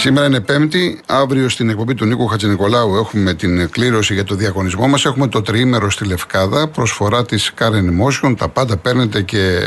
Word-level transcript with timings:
Σήμερα 0.00 0.26
είναι 0.26 0.40
Πέμπτη. 0.40 1.00
Αύριο 1.06 1.48
στην 1.48 1.68
εκπομπή 1.68 1.94
του 1.94 2.04
Νίκου 2.04 2.26
Χατζηνικολάου 2.26 2.96
έχουμε 2.96 3.34
την 3.34 3.70
κλήρωση 3.70 4.14
για 4.14 4.24
το 4.24 4.34
διαγωνισμό 4.34 4.86
μας. 4.86 5.04
Έχουμε 5.04 5.28
το 5.28 5.42
τριήμερο 5.42 5.90
στη 5.90 6.04
Λευκάδα. 6.04 6.68
Προσφορά 6.68 7.24
της 7.24 7.52
Karen 7.58 7.88
Motion. 8.02 8.34
Τα 8.36 8.48
πάντα 8.48 8.76
παίρνετε 8.76 9.22
και 9.22 9.58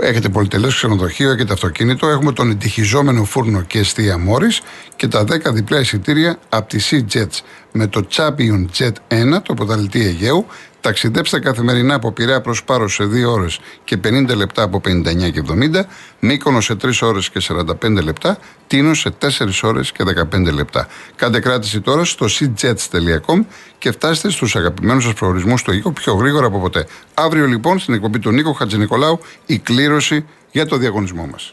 έχετε 0.00 0.28
πολυτελές 0.28 0.74
ξενοδοχείο, 0.74 1.30
έχετε 1.30 1.52
αυτοκίνητο. 1.52 2.08
Έχουμε 2.08 2.32
τον 2.32 2.50
εντυχιζόμενο 2.50 3.24
φούρνο 3.24 3.62
και 3.62 3.78
εστία 3.78 4.18
Μόρις 4.18 4.60
και 4.96 5.08
τα 5.08 5.24
10 5.24 5.52
διπλά 5.52 5.80
εισιτήρια 5.80 6.38
από 6.48 6.68
τη 6.68 6.78
Sea 6.90 7.16
Jets 7.16 7.40
με 7.72 7.86
το 7.86 8.06
Champion 8.16 8.64
Jet 8.78 8.92
1, 9.36 9.42
το 9.42 9.54
ποταλητή 9.54 10.04
Αιγαίου, 10.04 10.46
Ταξιδέψτε 10.80 11.38
καθημερινά 11.38 11.94
από 11.94 12.12
Πειραιά 12.12 12.40
προς 12.40 12.64
Πάρο 12.64 12.88
σε 12.88 13.04
2 13.04 13.30
ώρες 13.30 13.60
και 13.84 13.98
50 14.04 14.36
λεπτά 14.36 14.62
από 14.62 14.80
59 14.84 15.30
και 15.30 15.42
70, 15.48 15.84
Μύκονο 16.20 16.60
σε 16.60 16.74
3 16.74 16.90
ώρες 17.00 17.30
και 17.30 17.40
45 17.40 18.02
λεπτά, 18.02 18.38
Τίνο 18.66 18.94
σε 18.94 19.10
4 19.10 19.62
ώρες 19.62 19.92
και 19.92 20.04
15 20.04 20.52
λεπτά. 20.52 20.88
Κάντε 21.16 21.40
κράτηση 21.40 21.80
τώρα 21.80 22.04
στο 22.04 22.26
cjets.com 22.26 23.44
και 23.78 23.90
φτάστε 23.90 24.30
στους 24.30 24.56
αγαπημένους 24.56 25.04
σας 25.04 25.12
προορισμούς 25.12 25.60
στο 25.60 25.72
οίκο 25.72 25.92
πιο 25.92 26.14
γρήγορα 26.14 26.46
από 26.46 26.60
ποτέ. 26.60 26.86
Αύριο 27.14 27.46
λοιπόν 27.46 27.78
στην 27.78 27.94
εκπομπή 27.94 28.18
του 28.18 28.30
Νίκο 28.30 28.52
Χατζηνικολάου 28.52 29.20
η 29.46 29.58
κλήρωση 29.58 30.24
για 30.50 30.66
το 30.66 30.76
διαγωνισμό 30.76 31.26
μας. 31.26 31.52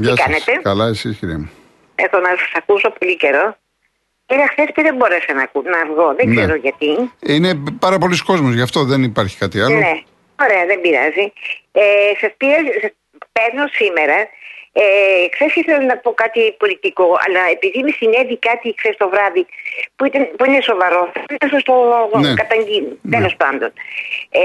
Γεια 0.00 0.14
Τι 0.14 0.22
κάνετε; 0.22 0.60
Καλά, 0.62 0.86
εσείς 0.86 1.18
κύριε 1.18 1.36
μου. 1.36 1.50
Εδώ 1.94 2.18
να 2.18 2.28
σας 2.28 2.50
ακούσω 2.54 2.90
πολύ 2.98 3.16
καιρό. 3.16 3.56
Είδα 4.26 4.46
χθες 4.50 4.66
και 4.74 4.82
δεν 4.82 4.94
μπόρεσα 4.94 5.32
να, 5.34 5.50
να 5.70 5.92
βγω. 5.92 6.14
Δεν 6.14 6.28
ναι. 6.28 6.34
ξέρω 6.34 6.54
γιατί. 6.54 7.12
Είναι 7.26 7.52
πάρα 7.78 7.98
πολλοί 7.98 8.22
κόσμος, 8.22 8.54
γι' 8.54 8.60
αυτό 8.60 8.84
δεν 8.84 9.02
υπάρχει 9.02 9.36
κάτι 9.38 9.60
άλλο. 9.60 9.78
Ναι, 9.78 10.00
ωραία, 10.42 10.66
δεν 10.66 10.80
πειράζει. 10.80 11.32
Ε, 11.72 11.82
σα 12.20 12.28
παίρνω 13.32 13.64
σήμερα. 13.72 14.16
Ε, 14.72 14.84
χθες 15.34 15.54
ήθελα 15.54 15.84
να 15.84 15.96
πω 15.96 16.10
κάτι 16.12 16.54
πολιτικό, 16.58 17.06
αλλά 17.26 17.40
επειδή 17.50 17.82
με 17.82 17.90
συνέβη 17.90 18.36
κάτι 18.38 18.74
χθες 18.78 18.96
το 18.96 19.08
βράδυ 19.08 19.46
που, 19.96 20.04
ήταν, 20.04 20.28
που 20.36 20.44
είναι 20.44 20.60
σοβαρό, 20.60 21.12
θα 21.40 21.48
σα 21.48 21.62
το 21.62 21.74
ναι. 22.18 22.34
καταγγείλω. 22.34 22.98
Ναι. 23.02 23.16
Τέλος 23.16 23.34
πάντων. 23.36 23.72
Ε, 24.30 24.40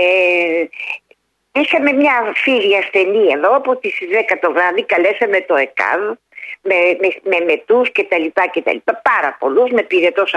Είχαμε 1.61 1.91
μια 1.91 2.15
φίλη 2.35 2.77
ασθενή 2.77 3.27
εδώ 3.35 3.55
από 3.55 3.75
τις 3.75 3.93
10 4.31 4.37
το 4.41 4.51
βράδυ, 4.51 4.83
καλέσαμε 4.83 5.41
το 5.41 5.55
ΕΚΑΒ 5.55 6.01
με, 6.61 6.77
με, 7.01 7.09
με 7.31 7.45
μετούς 7.45 7.91
και 7.91 8.03
τα 8.03 8.17
λοιπά 8.17 8.47
και 8.47 8.61
τα 8.61 8.73
λοιπά, 8.73 9.01
πάρα 9.11 9.35
πολλούς, 9.39 9.71
με 9.71 9.81
πήρε 9.81 10.11
το 10.11 10.23
40 10.31 10.35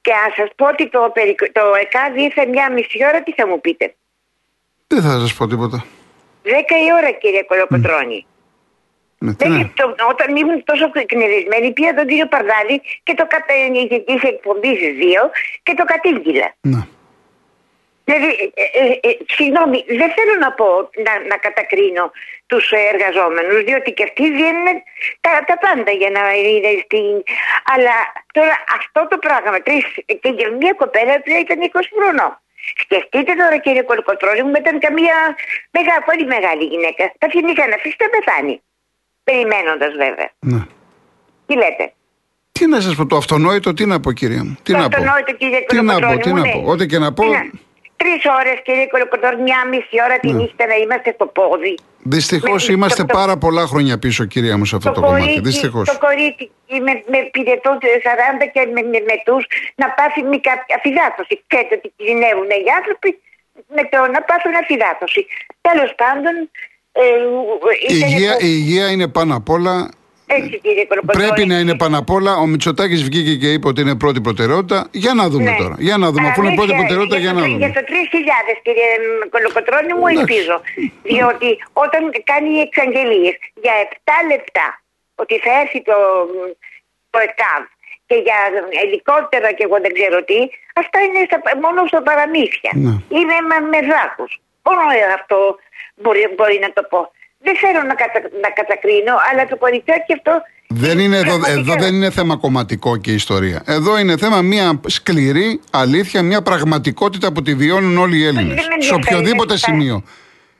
και 0.00 0.12
αν 0.12 0.32
σας 0.36 0.48
πω 0.56 0.66
ότι 0.66 0.88
το, 0.88 1.12
το 1.52 1.62
ΕΚΑΒ 1.82 2.16
ήρθε 2.16 2.46
μια 2.46 2.72
μισή 2.72 2.98
ώρα, 3.08 3.22
τι 3.22 3.32
θα 3.32 3.46
μου 3.46 3.60
πείτε; 3.60 3.94
Δεν 4.86 5.02
θα 5.02 5.18
σας 5.18 5.34
πω 5.34 5.46
τίποτα. 5.46 5.84
10 6.44 6.48
η 6.86 6.92
ώρα 6.98 7.10
κύριε 7.10 7.42
Κολοκοτρώνη. 7.42 8.26
Ναι, 9.18 9.32
ναι. 9.48 9.70
το, 9.74 9.94
όταν 10.10 10.36
ήμουν 10.36 10.64
τόσο 10.64 10.90
εκνευρισμένη, 10.92 11.72
πήρα 11.72 11.94
τον 11.94 12.06
κύριο 12.06 12.26
Παρδάλη 12.26 12.82
και 13.02 13.14
το 13.14 13.26
κατέγγειλε 13.26 14.18
σε 14.18 14.28
εκπομπή 14.28 14.92
δύο 14.92 15.30
και 15.62 15.74
το 15.74 15.84
κατήγγειλα. 15.84 16.54
Ναι. 16.60 16.86
Δηλαδή, 18.08 18.30
ε, 18.62 18.64
ε, 18.80 18.84
ε, 19.08 19.10
συγγνώμη, 19.36 19.78
δεν 20.00 20.10
θέλω 20.16 20.34
να 20.44 20.50
πω 20.58 20.70
να, 21.06 21.12
να 21.30 21.36
κατακρίνω 21.44 22.04
τους 22.50 22.66
εργαζόμενους, 22.92 23.58
διότι 23.68 23.90
και 23.96 24.04
αυτοί 24.08 24.24
δίνουν 24.38 24.66
τα, 25.24 25.32
τα 25.48 25.56
πάντα 25.64 25.92
για 26.00 26.10
να 26.16 26.22
είναι 26.48 26.70
στην. 26.84 27.14
Αλλά 27.74 27.96
τώρα 28.36 28.54
αυτό 28.78 29.00
το 29.10 29.16
πράγμα, 29.26 29.56
τρεις, 29.66 29.84
και 30.22 30.30
για 30.38 30.48
μια 30.60 30.72
κοπέλα 30.82 31.12
που 31.22 31.30
ήταν 31.44 31.58
20 31.70 31.80
χρονών. 31.98 32.32
Σκεφτείτε 32.82 33.32
τώρα 33.40 33.56
κύριε 33.64 33.82
Κολοκοτρόνη 33.90 34.42
μου, 34.42 34.56
ήταν 34.62 34.76
καμία 34.86 35.16
μεγάλη, 35.76 36.02
πολύ 36.08 36.26
μεγάλη 36.34 36.64
γυναίκα. 36.72 37.02
Θα 37.20 37.26
να 37.72 37.76
αφήσει 37.78 37.98
να 38.04 38.08
πεθάνει. 38.14 38.54
Περιμένοντας 39.28 39.92
βέβαια. 40.04 40.30
Ναι. 40.50 40.62
Τι 41.46 41.54
λέτε; 41.62 41.84
Τι 42.52 42.66
να 42.66 42.80
σας 42.80 42.94
πω, 42.94 43.06
το 43.06 43.16
αυτονόητο, 43.16 43.72
τι 43.72 43.84
να 43.86 44.00
πω, 44.00 44.12
κυρία 44.12 44.44
μου. 44.44 44.54
Τι 44.62 44.72
το 44.72 44.78
να 44.78 44.84
αυτονόητο, 44.84 45.32
πω. 45.32 45.38
κύριε 45.40 45.60
τι 45.68 45.80
να 45.82 45.94
πω, 46.06 46.16
τι 46.18 46.32
να 46.32 46.42
πω. 46.42 46.62
Ό,τι 46.72 46.86
και 46.86 46.98
να 46.98 47.12
πω. 47.12 47.24
Τρεις 47.96 48.22
ώρες, 48.40 48.56
κύριε 48.64 48.86
Κολοκοτόρ, 48.86 49.34
μια 49.48 49.60
μισή 49.70 49.96
ώρα 50.06 50.18
τη 50.18 50.30
ναι. 50.32 50.38
νύχτα 50.40 50.66
να 50.66 50.74
είμαστε 50.74 51.10
στο 51.14 51.26
πόδι. 51.26 51.74
Δυστυχώς 52.02 52.68
είμαστε 52.68 53.04
το, 53.04 53.14
πάρα 53.18 53.36
πολλά 53.36 53.66
χρόνια 53.66 53.98
πίσω, 53.98 54.24
κυρία 54.24 54.56
μου, 54.58 54.64
σε 54.64 54.76
αυτό 54.76 54.90
το, 54.90 55.00
το 55.00 55.06
κομμάτι. 55.06 55.40
Δυστυχώς. 55.40 55.88
Το 55.88 55.98
κορίτσι 55.98 56.50
με, 56.86 56.92
με 57.12 57.18
πυρετό 57.32 57.78
40 57.80 57.84
και 58.52 58.60
με, 58.74 58.82
με, 58.92 58.98
με 59.10 59.16
τους 59.24 59.42
να 59.74 59.86
πάθει 59.96 60.22
μια 60.22 60.66
αφιδάτωση. 60.76 61.34
Ξέρετε 61.46 61.74
ότι 61.74 61.92
κινδυνεύουν 61.96 62.50
οι 62.64 62.70
άνθρωποι 62.78 63.10
με 63.76 63.82
το 63.92 63.98
να 64.14 64.20
πάθουν 64.28 64.54
αφιδάτωση. 64.62 65.26
Τέλος 65.60 65.90
πάντων. 66.02 66.34
Ε, 66.92 67.02
η, 67.88 67.98
υγεία, 68.04 68.32
η 68.48 68.50
υγεία 68.60 68.90
είναι 68.90 69.08
πάνω 69.08 69.36
απ' 69.36 69.48
όλα 69.48 69.90
έτσι, 70.26 70.58
κύριε 70.62 70.86
Πρέπει 71.06 71.46
να 71.46 71.58
είναι 71.58 71.76
πάνω 71.76 71.98
απ' 71.98 72.10
όλα. 72.10 72.36
Ο 72.36 72.46
Μητσοτάκης 72.46 73.02
βγήκε 73.02 73.34
και 73.36 73.52
είπε 73.52 73.68
ότι 73.68 73.80
είναι 73.80 73.96
πρώτη 73.96 74.20
προτεραιότητα. 74.20 74.88
Για 74.90 75.14
να 75.14 75.28
δούμε 75.28 75.50
ναι. 75.50 75.56
τώρα. 75.56 75.76
Για 75.78 75.96
να 75.96 76.10
δούμε. 76.10 76.28
Αφού 76.28 76.42
είναι 76.42 76.54
πρώτη 76.54 76.72
προτεραιότητα, 76.80 77.18
για, 77.18 77.30
για 77.30 77.40
να 77.40 77.46
δούμε. 77.46 77.58
Για 77.58 77.72
το 77.72 77.82
3.000, 77.86 77.92
κύριε 78.62 78.90
Κολοκοτρόνη 79.34 79.92
μου, 79.98 80.06
ελπίζω. 80.14 80.56
Διότι 81.10 81.48
όταν 81.72 82.02
κάνει 82.30 82.50
εξαγγελίες 82.66 83.34
για 83.64 83.74
7 83.90 84.10
λεπτά 84.30 84.66
ότι 85.14 85.34
θα 85.44 85.50
έρθει 85.60 85.82
το, 85.90 85.98
το 87.10 87.18
ΕΚΑΒ 87.26 87.62
και 88.08 88.16
για 88.26 88.38
ελικόπτερα 88.84 89.48
και 89.56 89.64
εγώ 89.68 89.76
δεν 89.84 89.92
ξέρω 89.98 90.18
τι, 90.28 90.38
αυτά 90.82 90.98
είναι 91.04 91.20
στα, 91.28 91.38
μόνο 91.64 91.80
στο 91.90 92.00
παραμύθια. 92.08 92.72
Ναι. 92.74 92.94
Είναι 93.18 93.36
με, 93.48 93.56
με 93.72 93.80
δάκους. 93.90 94.32
Μόνο 94.66 94.80
αυτό 95.18 95.38
μπορεί, 96.02 96.22
μπορεί 96.36 96.58
να 96.66 96.70
το 96.76 96.82
πω. 96.92 97.00
Δεν 97.46 97.56
θέλω 97.62 97.80
να, 97.90 97.94
κατα, 97.94 98.18
να 98.42 98.50
κατακρίνω, 98.58 99.14
αλλά 99.30 99.42
το 99.46 99.56
και 100.06 100.12
αυτό. 100.18 100.32
Δεν 100.68 100.98
είναι 100.98 101.16
εδώ, 101.16 101.34
εδώ 101.46 101.74
δεν 101.78 101.94
είναι 101.94 102.10
θέμα 102.10 102.36
κομματικό 102.36 102.96
και 102.96 103.12
ιστορία. 103.12 103.62
Εδώ 103.66 103.98
είναι 103.98 104.16
θέμα 104.16 104.42
μια 104.42 104.80
σκληρή 104.86 105.60
αλήθεια, 105.70 106.22
μια 106.22 106.42
πραγματικότητα 106.42 107.32
που 107.32 107.42
τη 107.42 107.54
βιώνουν 107.54 107.98
όλοι 107.98 108.16
οι 108.18 108.26
Έλληνες. 108.26 108.64
Σε 108.78 108.94
οποιοδήποτε 108.94 109.56
σημείο. 109.56 110.02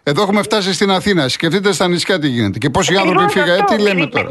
Εδώ 0.02 0.22
έχουμε 0.22 0.42
φτάσει 0.42 0.72
στην 0.72 0.90
Αθήνα. 0.90 1.28
Σκεφτείτε 1.28 1.72
στα 1.72 1.88
νησιά 1.88 2.18
τι 2.18 2.28
γίνεται. 2.28 2.58
Και 2.58 2.70
πόσοι 2.70 2.96
άνθρωποι 2.96 3.32
φύγανε. 3.32 3.64
Τι 3.68 3.78
λέμε 3.78 4.06
τώρα. 4.06 4.30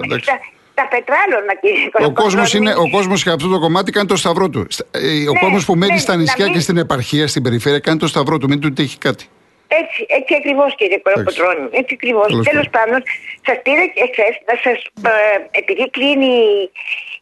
Τα 0.73 0.87
πετράλωνα, 0.87 1.55
κύριε 1.61 2.07
Ο 2.07 2.11
κόσμος 2.11 2.53
ο 2.77 2.89
κόσμος 2.89 3.23
και 3.23 3.29
αυτό 3.29 3.47
το 3.47 3.59
κομμάτι 3.59 3.91
κάνει 3.91 4.07
το 4.07 4.15
σταυρό 4.15 4.49
του. 4.49 4.67
Ε, 4.91 4.99
ο 4.99 5.31
ναι, 5.31 5.39
κόσμος 5.39 5.65
που 5.65 5.75
μένει 5.75 5.93
ναι, 5.93 5.99
στα 5.99 6.15
νησιά 6.15 6.47
και 6.47 6.59
στην 6.59 6.77
επαρχία, 6.77 7.27
στην 7.27 7.43
περιφέρεια, 7.43 7.79
κάνει 7.79 7.99
το 7.99 8.07
σταυρό 8.07 8.37
του. 8.37 8.47
Μην 8.47 8.59
του 8.59 8.73
τύχει 8.73 8.97
κάτι. 8.97 9.25
Έτσι, 9.67 10.05
έτσι 10.07 10.33
ακριβώς 10.35 10.75
κύριε 10.75 10.99
Κοροποτρόνη. 11.05 11.67
Έτσι 11.79 11.93
ακριβώς. 11.97 12.29
Τέλος 12.49 12.69
πάντων, 12.75 12.99
σας 13.45 13.57
πήρα 13.63 13.83
εχθές 14.03 14.35
να 14.49 14.55
σας. 14.63 14.77
Ε, 15.11 15.37
επειδή 15.59 15.89
κλείνει. 15.89 16.35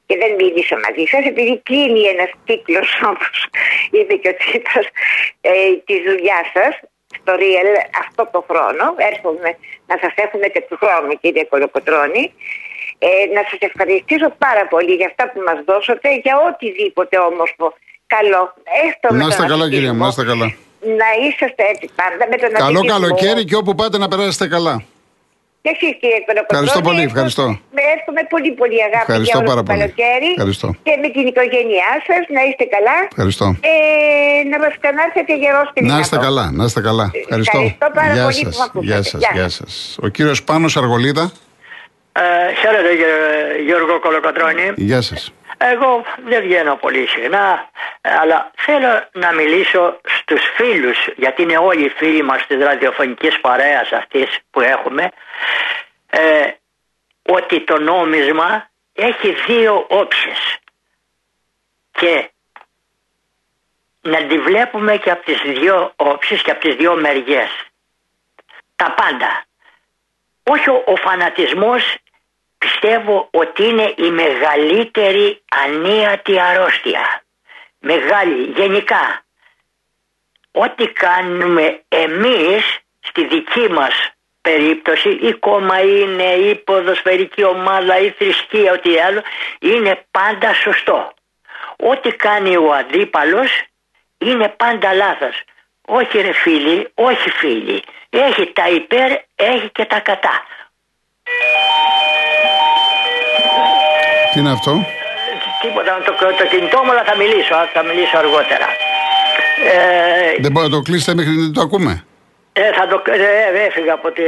και 0.06 0.16
δεν 0.22 0.32
μίλησα 0.40 0.76
μαζί 0.86 1.06
σας, 1.12 1.24
επειδή 1.32 1.54
κλείνει 1.68 2.02
ένας 2.14 2.32
κύκλος, 2.46 2.90
όπως 3.12 3.38
είπε 3.92 4.14
και 4.22 4.30
ο 4.34 4.36
Τσίπρας, 4.40 4.88
ε, 5.42 5.52
τη 5.88 5.96
δουλειά 6.08 6.42
σας 6.54 6.74
στο 7.20 7.34
Real 7.42 7.70
αυτό 8.04 8.24
το 8.34 8.40
χρόνο. 8.50 8.86
Έρχομαι 9.12 9.50
να 9.90 9.96
σας 10.02 10.14
έχουμε 10.26 10.48
και 10.54 10.62
του 10.68 10.78
χρόνου, 10.82 11.14
κύριε 11.22 11.44
Κοροποτρόνη. 11.52 12.24
Ε, 13.06 13.08
να 13.36 13.42
σας 13.50 13.60
ευχαριστήσω 13.70 14.30
πάρα 14.46 14.64
πολύ 14.74 14.94
για 15.00 15.08
αυτά 15.12 15.24
που 15.32 15.40
μας 15.48 15.60
δώσατε, 15.70 16.08
για 16.24 16.36
οτιδήποτε 16.50 17.16
όμορφο 17.30 17.66
καλό. 18.16 18.54
Έστω 18.86 19.08
να 19.14 19.28
είστε 19.28 19.46
καλά 19.54 19.70
κύριε 19.70 19.92
μου, 19.92 20.04
να 20.04 20.08
είστε 20.08 20.24
καλά 20.32 20.48
να 21.00 21.08
είσαστε 21.26 21.64
έτσι 21.72 21.90
πάντα 21.96 22.24
με 22.32 22.36
τον 22.38 22.50
Καλό 22.66 22.82
καλοκαίρι 22.86 23.44
και 23.46 23.56
όπου 23.56 23.76
πάτε 23.76 23.98
να 23.98 24.08
περάσετε 24.08 24.48
καλά. 24.48 24.84
Και 25.64 25.72
εσείς 25.76 25.94
κύριε 26.00 26.20
Ευχαριστώ 26.50 26.82
πολύ, 26.82 27.02
ευχαριστώ. 27.02 27.46
Με 27.78 27.82
εύχομαι 27.96 28.22
πολύ 28.30 28.52
πολύ 28.52 28.80
αγάπη 28.84 29.06
ευχαριστώ 29.08 29.38
για 29.38 29.48
πάρα 29.48 29.62
το 29.64 29.72
καλοκαίρι. 29.74 30.30
Ευχαριστώ. 30.36 30.68
Και 30.84 30.94
με 31.02 31.08
την 31.16 31.26
οικογένειά 31.32 31.92
σας 32.08 32.24
να 32.36 32.42
είστε 32.48 32.66
καλά. 32.76 32.98
Ευχαριστώ. 33.12 33.46
Ε, 33.72 34.48
να 34.52 34.58
μας 34.64 34.74
ξανάρθετε 34.82 35.34
γερό 35.42 35.62
στην 35.70 35.86
Να 35.86 36.00
είστε 36.00 36.18
καλά, 36.18 36.46
να 36.52 36.64
είστε 36.68 36.82
καλά. 36.82 37.12
Ευχαριστώ. 37.24 37.58
Ευχαριστώ 37.58 37.88
πάρα 38.00 38.14
γεια 38.14 38.24
πολύ 38.24 38.36
σας, 38.44 38.70
που 38.74 38.84
Γεια 38.84 39.02
σας, 39.04 39.22
γεια 39.34 39.50
σας. 39.50 39.98
Ο 40.02 40.08
κύριος 40.08 40.44
Πάνος 40.44 40.78
Αργολίδα. 40.78 41.32
Ε, 42.12 42.54
χαίρετε 42.60 42.90
κύριε 43.00 43.66
Γιώργο 43.66 44.00
Κολοκοτρώνη. 44.00 44.68
Γεια 44.76 45.02
σας. 45.02 45.34
Εγώ 45.66 46.04
δεν 46.26 46.42
βγαίνω 46.42 46.76
πολύ 46.76 47.08
συχνά, 47.08 47.70
αλλά 48.02 48.52
θέλω 48.56 49.08
να 49.12 49.34
μιλήσω 49.34 50.00
στους 50.04 50.42
φίλους, 50.56 51.08
γιατί 51.16 51.42
είναι 51.42 51.58
όλοι 51.58 51.86
οι 51.86 51.90
φίλοι 51.90 52.22
μας 52.22 52.48
της 52.48 52.58
ραδιοφωνικής 52.58 53.40
παρέας 53.40 53.92
αυτής 53.92 54.40
που 54.52 54.62
έχουμε, 54.62 55.12
ε, 56.10 56.52
ότι 57.30 57.62
το 57.62 57.78
νόμισμα 57.78 58.70
έχει 58.94 59.32
δύο 59.32 59.86
όψεις 59.90 60.58
και 61.92 62.30
να 64.02 64.26
τη 64.26 64.40
βλέπουμε 64.40 64.98
και 64.98 65.12
από 65.12 65.26
τις 65.26 65.42
δύο 65.42 65.94
όψεις 65.96 66.42
και 66.42 66.52
από 66.52 66.60
τις 66.60 66.76
δύο 66.76 66.96
μεριές. 66.96 67.50
Τα 68.76 68.92
πάντα. 68.92 69.46
Όχι 70.44 70.70
ο 70.70 70.96
φανατισμός 70.96 71.98
πιστεύω 72.64 73.28
ότι 73.32 73.64
είναι 73.64 73.94
η 73.98 74.10
μεγαλύτερη 74.12 75.42
ανίατη 75.66 76.40
αρρώστια. 76.40 77.24
Μεγάλη, 77.80 78.54
γενικά. 78.56 79.24
Ό,τι 80.52 80.88
κάνουμε 80.88 81.84
εμείς 81.88 82.64
στη 83.00 83.26
δική 83.26 83.68
μας 83.70 84.12
περίπτωση, 84.42 85.10
η 85.10 85.34
κόμμα 85.34 85.82
είναι, 85.82 86.24
η 86.24 86.56
ποδοσφαιρική 86.56 87.44
ομάδα, 87.44 88.00
η 88.00 88.10
θρησκεία, 88.10 88.72
ό,τι 88.72 89.00
άλλο, 89.00 89.22
είναι 89.60 90.06
πάντα 90.12 90.54
σωστό. 90.54 91.14
Ό,τι 91.78 92.12
κάνει 92.12 92.56
ο 92.58 92.74
αντίπαλος 92.74 93.52
είναι 94.18 94.48
πάντα 94.50 94.94
λάθος. 94.94 95.42
Όχι 95.88 96.22
ρε 96.22 96.32
φίλοι, 96.32 96.92
όχι 96.94 97.30
φίλοι. 97.30 97.84
Έχει 98.10 98.52
τα 98.54 98.70
υπέρ, 98.70 99.12
έχει 99.36 99.70
και 99.70 99.86
τα 99.86 100.00
κατά. 100.00 100.46
Τι 104.34 104.40
είναι 104.40 104.52
αυτό; 104.52 104.86
Τίποτα, 105.62 106.02
το, 106.06 106.14
το 106.38 106.46
κινητό 106.46 106.84
μου, 106.84 106.92
αλλά 106.92 107.04
θα 107.04 107.16
μιλήσω, 107.16 107.56
θα 107.74 107.84
μιλήσω 107.84 108.18
αργότερα. 108.18 108.68
Ε, 109.72 110.36
δεν 110.40 110.52
μπορεί 110.52 110.66
να 110.66 110.76
το 110.76 110.82
κλείσετε 110.82 111.14
μέχρι 111.14 111.32
να 111.32 111.52
το 111.52 111.62
ακούμε; 111.62 112.06
Ε, 112.54 112.72
θα 112.74 112.88
το, 112.88 113.02
ε, 113.06 113.66
έφυγα 113.66 113.94
από 113.94 114.12
τη, 114.12 114.24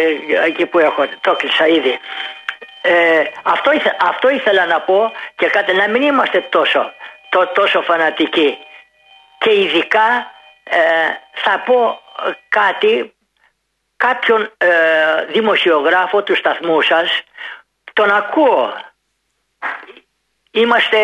εκεί 0.46 0.66
που 0.66 0.80
έχω, 0.80 1.06
το 1.22 1.36
κλείσα 1.36 1.68
ήδη. 1.68 2.00
Ε, 2.82 3.24
αυτό, 3.44 3.72
αυτό 4.00 4.30
ήθελα 4.30 4.66
να 4.66 4.80
πω 4.80 5.12
και 5.36 5.48
κάτι 5.48 5.74
να 5.74 5.90
μην 5.90 6.02
είμαστε 6.02 6.42
τόσο, 6.42 6.92
το, 7.30 7.48
τόσο 7.54 7.82
φανατικοί. 7.82 8.58
Και 9.38 9.54
ειδικά 9.62 10.32
ε, 10.64 10.80
θα 11.34 11.60
πω 11.66 12.00
κάτι 12.50 13.14
κάποιον 13.98 14.52
ε, 14.58 14.68
δημοσιογράφο 15.32 16.24
του 16.24 16.36
σταθμού 16.36 16.82
σας 16.82 17.24
τον 17.94 18.12
ακούω 18.12 18.74
είμαστε 20.52 21.00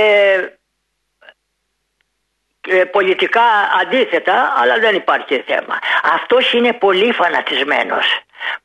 ε, 2.69 2.83
πολιτικά 2.83 3.43
αντίθετα 3.81 4.53
αλλά 4.57 4.79
δεν 4.79 4.95
υπάρχει 4.95 5.43
θέμα. 5.47 5.79
Αυτός 6.03 6.53
είναι 6.53 6.73
πολύ 6.73 7.11
φανατισμένος. 7.11 8.05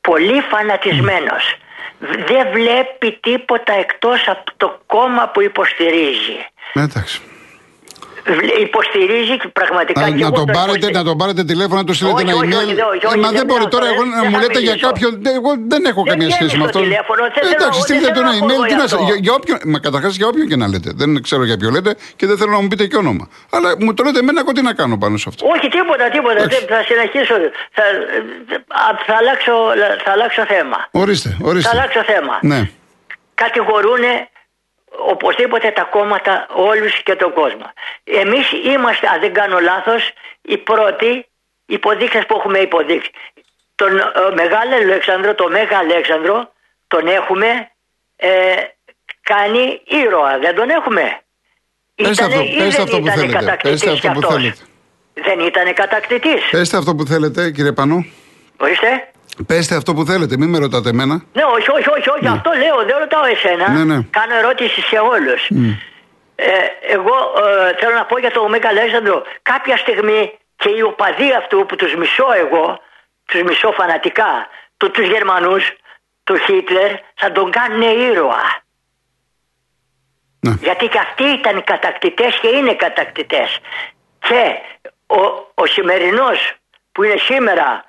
Πολύ 0.01 0.41
φανατισμένος. 0.41 1.55
Δεν 1.99 2.51
βλέπει 2.51 3.19
τίποτα 3.21 3.73
εκτός 3.73 4.27
από 4.27 4.51
το 4.57 4.79
κόμμα 4.85 5.29
που 5.29 5.41
υποστηρίζει. 5.41 6.45
Εντάξει 6.73 7.21
υποστηρίζει 8.67 9.35
πραγματικά. 9.53 10.01
Να, 10.01 10.15
να, 10.15 10.31
τον 10.31 10.45
πάρετε, 10.57 10.91
να 10.91 11.03
τον 11.03 11.17
πάρετε 11.17 11.43
τηλέφωνο, 11.43 11.75
να 11.81 11.83
του 11.83 11.93
στείλετε 11.93 12.21
ένα 12.21 12.33
email. 12.41 12.69
Ε, 13.13 13.17
μα 13.17 13.29
δεν 13.31 13.45
μπορεί 13.45 13.67
τώρα 13.67 13.87
εγώ 13.91 14.03
να 14.05 14.23
μου 14.29 14.39
λέτε 14.39 14.59
για 14.59 14.75
κάποιον. 14.75 15.21
Εγώ 15.39 15.51
δεν 15.67 15.85
έχω 15.85 16.03
καμία 16.03 16.29
σχέση 16.29 16.57
με 16.57 16.63
αυτό. 16.63 16.79
Εντάξει, 17.53 17.81
στείλτε 17.81 18.11
το 18.11 18.19
ένα 18.19 18.33
email. 18.39 19.19
Για 19.19 19.33
όποιον. 19.33 19.57
Μα 19.65 19.79
καταρχάς 19.79 20.15
για 20.15 20.27
όποιον 20.27 20.47
και 20.47 20.55
να 20.55 20.67
λέτε. 20.67 20.91
Δεν 20.95 21.21
ξέρω 21.21 21.43
για 21.43 21.57
ποιο 21.57 21.69
λέτε 21.69 21.95
και 22.15 22.25
δεν 22.25 22.37
θέλω 22.37 22.51
να 22.51 22.61
μου 22.61 22.67
πείτε 22.67 22.85
και 22.87 22.97
όνομα. 22.97 23.29
Αλλά 23.49 23.75
μου 23.79 23.93
το 23.93 24.03
λέτε 24.03 24.19
εμένα, 24.19 24.39
εγώ 24.39 24.51
τι 24.51 24.61
να 24.61 24.73
κάνω 24.73 24.97
πάνω 24.97 25.17
σε 25.17 25.25
αυτό. 25.27 25.47
Όχι, 25.47 25.67
τίποτα, 25.67 26.09
τίποτα. 26.09 26.41
Θα 26.73 26.83
συνεχίσω. 26.89 27.35
Θα 30.05 30.11
αλλάξω 30.11 30.45
θέμα. 30.45 30.87
Ορίστε, 30.91 31.37
ορίστε. 31.41 31.69
Θα 31.69 31.75
αλλάξω 31.75 32.03
θέμα. 32.03 32.39
Ναι. 32.41 32.69
Κατηγορούν 33.33 34.03
οπωσδήποτε 34.89 35.71
τα 35.71 35.83
κόμματα 35.83 36.47
όλους 36.49 37.03
και 37.03 37.15
τον 37.15 37.33
κόσμο. 37.33 37.71
Εμείς 38.03 38.51
είμαστε, 38.51 39.07
αν 39.07 39.19
δεν 39.19 39.33
κάνω 39.33 39.59
λάθος, 39.59 40.11
οι 40.41 40.57
πρώτοι 40.57 41.27
υποδείξεις 41.65 42.25
που 42.25 42.35
έχουμε 42.37 42.59
υποδείξει. 42.59 43.11
Τον 43.75 43.97
ε, 43.97 44.03
Μεγάλο 44.33 44.75
Αλέξανδρο, 44.75 45.35
τον 45.35 45.51
Μέγα 45.51 45.77
Αλέξανδρο, 45.77 46.51
τον 46.87 47.07
έχουμε 47.07 47.71
ε, 48.15 48.55
κάνει 49.21 49.81
ήρωα, 49.85 50.39
δεν 50.39 50.55
τον 50.55 50.69
έχουμε. 50.69 51.21
Πέστε 51.95 52.23
αυτό, 52.23 52.43
πέστε 52.57 52.81
αυτό 52.81 52.99
που 52.99 53.07
θέλετε. 53.07 53.57
Πέστε 53.61 53.91
αυτό 53.91 54.11
που 54.13 54.21
θέλετε. 54.21 54.57
Δεν 55.13 55.39
ήταν 55.39 55.73
κατακτητής. 55.73 56.49
Πέστε 56.51 56.77
αυτό 56.77 56.95
που 56.95 57.05
θέλετε 57.05 57.51
κύριε 57.51 57.71
Πανού. 57.71 58.05
Ορίστε. 58.57 59.11
Πέστε 59.45 59.75
αυτό 59.75 59.93
που 59.93 60.05
θέλετε, 60.05 60.37
μην 60.37 60.49
με 60.49 60.57
ρωτάτε 60.57 60.89
εμένα. 60.89 61.23
Ναι, 61.33 61.43
όχι, 61.43 61.69
όχι, 61.71 61.89
όχι, 61.89 62.09
όχι. 62.09 62.23
Ναι. 62.23 62.29
αυτό 62.29 62.51
λέω, 62.51 62.85
δεν 62.85 62.97
ρωτάω 62.97 63.25
εσένα. 63.25 63.69
Ναι, 63.69 63.83
ναι. 63.83 64.01
Κάνω 64.09 64.35
ερώτηση 64.35 64.81
σε 64.81 64.97
όλους. 64.97 65.49
Ε, 66.35 66.51
εγώ 66.81 67.15
ε, 67.69 67.75
θέλω 67.79 67.93
να 67.93 68.05
πω 68.05 68.19
για 68.19 68.31
τον 68.31 68.49
Μέγα 68.49 68.69
Αλέξανδρο, 68.69 69.23
κάποια 69.41 69.77
στιγμή 69.77 70.37
και 70.55 70.69
οι 70.69 70.81
οπαδοί 70.81 71.33
αυτού 71.33 71.65
που 71.65 71.75
τους 71.75 71.95
μισώ 71.95 72.27
εγώ, 72.37 72.79
τους 73.25 73.41
μισώ 73.41 73.71
φανατικά, 73.71 74.47
του 74.77 74.91
τους 74.91 75.07
Γερμανούς, 75.07 75.73
του 76.23 76.37
Χίτλερ, 76.37 76.91
θα 77.15 77.31
τον 77.31 77.51
κάνουν 77.51 77.81
ήρωα. 77.81 78.61
Ναι. 80.39 80.53
Γιατί 80.61 80.87
και 80.87 80.99
αυτοί 80.99 81.23
ήταν 81.23 81.63
κατακτητές 81.63 82.39
και 82.41 82.47
είναι 82.47 82.73
κατακτητές. 82.73 83.59
Και 84.19 84.55
ο, 85.07 85.21
ο 85.53 85.65
σημερινός 85.65 86.53
που 86.91 87.03
είναι 87.03 87.17
σήμερα 87.17 87.83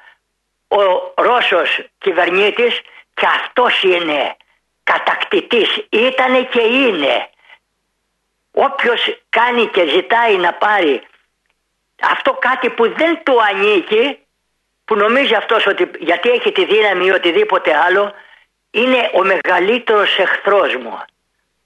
ο 0.69 1.13
Ρώσος 1.15 1.81
κυβερνήτης 1.99 2.81
και 3.15 3.27
αυτός 3.27 3.83
είναι. 3.83 4.37
Κατακτητής 4.83 5.87
ήτανε 5.89 6.43
και 6.43 6.61
είναι. 6.61 7.31
Όποιος 8.51 9.23
κάνει 9.29 9.67
και 9.67 9.87
ζητάει 9.87 10.37
να 10.37 10.53
πάρει 10.53 11.03
αυτό 12.03 12.33
κάτι 12.33 12.71
που 12.71 12.95
δεν 12.95 13.23
του 13.25 13.43
ανήκει 13.43 14.19
που 14.85 14.97
νομίζει 14.97 15.35
αυτός 15.35 15.67
ότι 15.67 15.91
γιατί 15.99 16.29
έχει 16.29 16.53
τη 16.53 16.65
δύναμη 16.65 17.07
ή 17.07 17.11
οτιδήποτε 17.11 17.77
άλλο 17.77 18.13
είναι 18.71 19.11
ο 19.15 19.23
μεγαλύτερος 19.23 20.19
εχθρός 20.19 20.77
μου 20.77 20.99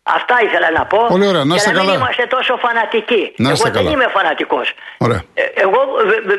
Αυτά 0.02 0.34
ήθελα 0.42 0.70
να 0.70 0.86
πω. 0.86 1.06
Πολύ 1.08 1.26
ωραία. 1.26 1.44
Να 1.44 1.54
είστε 1.54 1.70
καλά. 1.70 1.84
μην 1.84 1.94
είμαστε 1.94 2.26
τόσο 2.26 2.56
φανατικοί. 2.56 3.32
Να 3.36 3.50
εγώ 3.50 3.62
καλά. 3.62 3.82
δεν 3.82 3.92
είμαι 3.92 4.08
φανατικός. 4.08 4.72
Ωραία. 4.98 5.22
Ε, 5.34 5.42
εγώ 5.54 5.78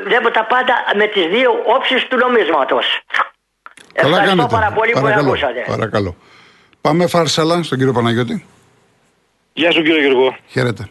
βλέπω 0.03 0.31
τα 0.31 0.45
πάντα 0.45 0.73
με 0.95 1.07
τις 1.07 1.25
δύο 1.25 1.51
όψεις 1.75 2.07
του 2.07 2.17
νομίσματος. 2.17 2.85
Ευχαριστώ 3.93 4.25
κάνετε. 4.25 4.55
πάρα 4.55 4.71
πολύ 4.71 4.91
Παρακαλώ. 4.91 5.17
που 5.17 5.23
με 5.23 5.29
ακούσατε. 5.29 5.63
Παρακαλώ. 5.67 6.15
Πάμε 6.81 7.07
φάρσαλα 7.07 7.63
στον 7.63 7.77
κύριο 7.77 7.93
Παναγιώτη. 7.93 8.45
Γεια 9.53 9.71
σου 9.71 9.81
κύριε 9.81 10.01
Γιώργο. 10.01 10.35
Χαίρετε. 10.47 10.89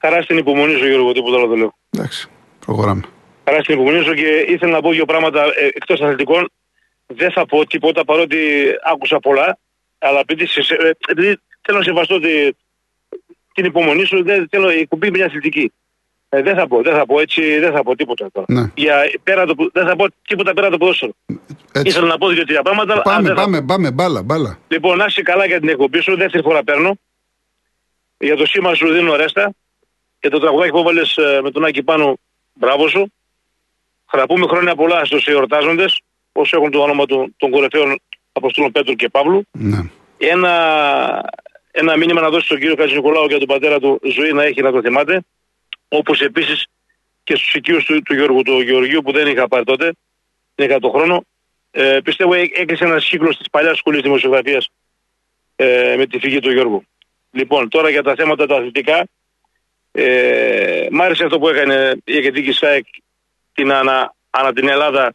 Χαρά 0.00 0.22
στην 0.22 0.38
υπομονή 0.38 0.74
σου 0.74 0.86
Γιώργο, 0.86 1.12
τίποτα 1.12 1.36
άλλο 1.36 1.46
δεν 1.46 1.58
λέω. 1.58 1.74
Εντάξει, 1.90 2.28
προχωράμε. 2.66 3.02
Χαρά 3.44 3.62
στην 3.62 3.74
υπομονή 3.74 4.02
σου 4.04 4.14
και 4.14 4.44
ήθελα 4.48 4.72
να 4.72 4.80
πω 4.80 4.90
δύο 4.90 5.04
πράγματα 5.04 5.42
ε, 5.42 5.66
εκτός 5.66 6.00
αθλητικών. 6.00 6.50
Δεν 7.06 7.32
θα 7.32 7.46
πω 7.46 7.66
τίποτα 7.66 8.04
παρότι 8.04 8.38
άκουσα 8.92 9.18
πολλά. 9.18 9.58
Αλλά 9.98 10.18
επειδή, 10.20 10.48
ε, 10.68 10.90
επειδή 11.08 11.40
θέλω 11.70 11.78
να 11.78 11.84
σεβαστώ 11.84 12.20
τη, 12.20 12.50
την 13.54 13.64
υπομονή 13.64 14.04
σου, 14.04 14.24
δεν 14.24 14.48
θέλω 14.50 14.70
η 14.70 14.86
κουμπί 14.86 15.10
μια 15.10 15.24
αθλητική. 15.26 15.72
Ε, 16.28 16.42
δεν 16.42 16.54
θα 16.54 16.68
πω, 16.68 16.82
δεν 16.82 16.94
θα 16.94 17.06
πω 17.06 17.20
έτσι, 17.20 17.58
δεν 17.58 17.72
θα 17.72 17.82
πω 17.82 17.96
τίποτα 17.96 18.30
τώρα. 18.32 18.46
Ναι. 18.48 18.70
Για, 18.74 19.10
πέρα 19.22 19.46
το, 19.46 19.54
δεν 19.72 19.86
θα 19.86 19.96
πω 19.96 20.06
τίποτα 20.26 20.54
πέρα 20.54 20.70
το 20.70 20.78
ποδόσφαιρο. 20.78 21.12
Ήθελα 21.82 22.06
να 22.06 22.18
πω 22.18 22.28
δύο-τρία 22.28 22.62
πράγματα. 22.62 23.02
Πάμε, 23.02 23.34
πάμε, 23.34 23.56
θα... 23.56 23.64
πάμε, 23.64 23.90
μπάλα, 23.90 24.22
μπάλα. 24.22 24.58
Λοιπόν, 24.68 24.96
να 24.96 25.04
είσαι 25.04 25.22
καλά 25.22 25.46
για 25.46 25.60
την 25.60 25.68
εκπομπή 25.68 26.00
σου, 26.00 26.16
δεύτερη 26.16 26.42
φορά 26.42 26.64
παίρνω. 26.64 26.98
Για 28.18 28.36
το 28.36 28.46
σήμα 28.46 28.74
σου 28.74 28.92
δίνω 28.92 29.16
ρέστα. 29.16 29.52
Για 30.20 30.30
το 30.30 30.38
τραγουδάκι 30.38 30.70
που 30.70 30.78
έβαλες 30.78 31.16
ε, 31.16 31.40
με 31.42 31.50
τον 31.50 31.64
Άκη 31.64 31.82
πάνω, 31.82 32.16
μπράβο 32.52 32.88
σου. 32.88 33.12
Θα 34.10 34.26
πούμε 34.26 34.46
χρόνια 34.46 34.74
πολλά 34.74 35.04
στους 35.04 35.26
εορτάζοντες, 35.26 36.00
όσοι 36.32 36.52
έχουν 36.56 36.70
το 36.70 36.78
όνομα 36.78 37.06
των, 37.06 37.34
των 37.36 37.50
κορυφαίων 37.50 38.00
Αποστόλων 38.32 38.72
Πέτρου 38.72 38.94
και 38.94 39.08
Παύλου. 39.08 39.46
Ναι. 39.52 39.78
Ένα, 40.18 40.52
ένα 41.70 41.96
μήνυμα 41.96 42.20
να 42.20 42.30
δώσει 42.30 42.44
στον 42.44 42.58
κύριο 42.58 42.74
Κατζη 42.74 42.94
Νικολάου 42.94 43.26
για 43.26 43.38
τον 43.38 43.46
πατέρα 43.46 43.80
του 43.80 44.00
ζωή 44.02 44.32
να 44.32 44.42
έχει 44.42 44.62
να 44.62 44.72
το 44.72 44.80
θυμάται. 44.80 45.22
Όπως 45.88 46.20
επίσης 46.20 46.66
και 47.24 47.36
στους 47.36 47.54
οικείους 47.54 47.84
του, 47.84 48.02
του 48.02 48.14
Γιώργου 48.14 48.42
του 48.42 48.60
Γεωργίου 48.60 49.02
που 49.02 49.12
δεν 49.12 49.26
είχα 49.26 49.48
πάρει 49.48 49.64
τότε, 49.64 49.92
δεν 50.54 50.68
είχα 50.68 50.78
το 50.78 50.90
χρόνο. 50.90 51.24
Ε, 51.70 51.98
πιστεύω 52.04 52.34
έκλεισε 52.34 52.84
ένα 52.84 52.98
κύκλο 52.98 53.28
της 53.28 53.50
παλιάς 53.50 53.78
σχολής 53.78 54.02
δημοσιογραφίας 54.02 54.68
ε, 55.56 55.94
με 55.96 56.06
τη 56.06 56.18
φυγή 56.18 56.38
του 56.40 56.52
Γιώργου. 56.52 56.84
Λοιπόν, 57.30 57.68
τώρα 57.68 57.90
για 57.90 58.02
τα 58.02 58.14
θέματα 58.14 58.46
τα 58.46 58.56
αθλητικά. 58.56 59.08
Ε, 59.92 60.86
μ' 60.90 61.00
άρεσε 61.00 61.24
αυτό 61.24 61.38
που 61.38 61.48
έκανε 61.48 61.96
η 62.04 62.16
Αιγετική 62.16 62.52
ΣΑΕΚ 62.52 62.86
την 63.54 63.72
ανα, 63.72 64.14
ανα 64.30 64.52
την 64.52 64.68
Ελλάδα 64.68 65.14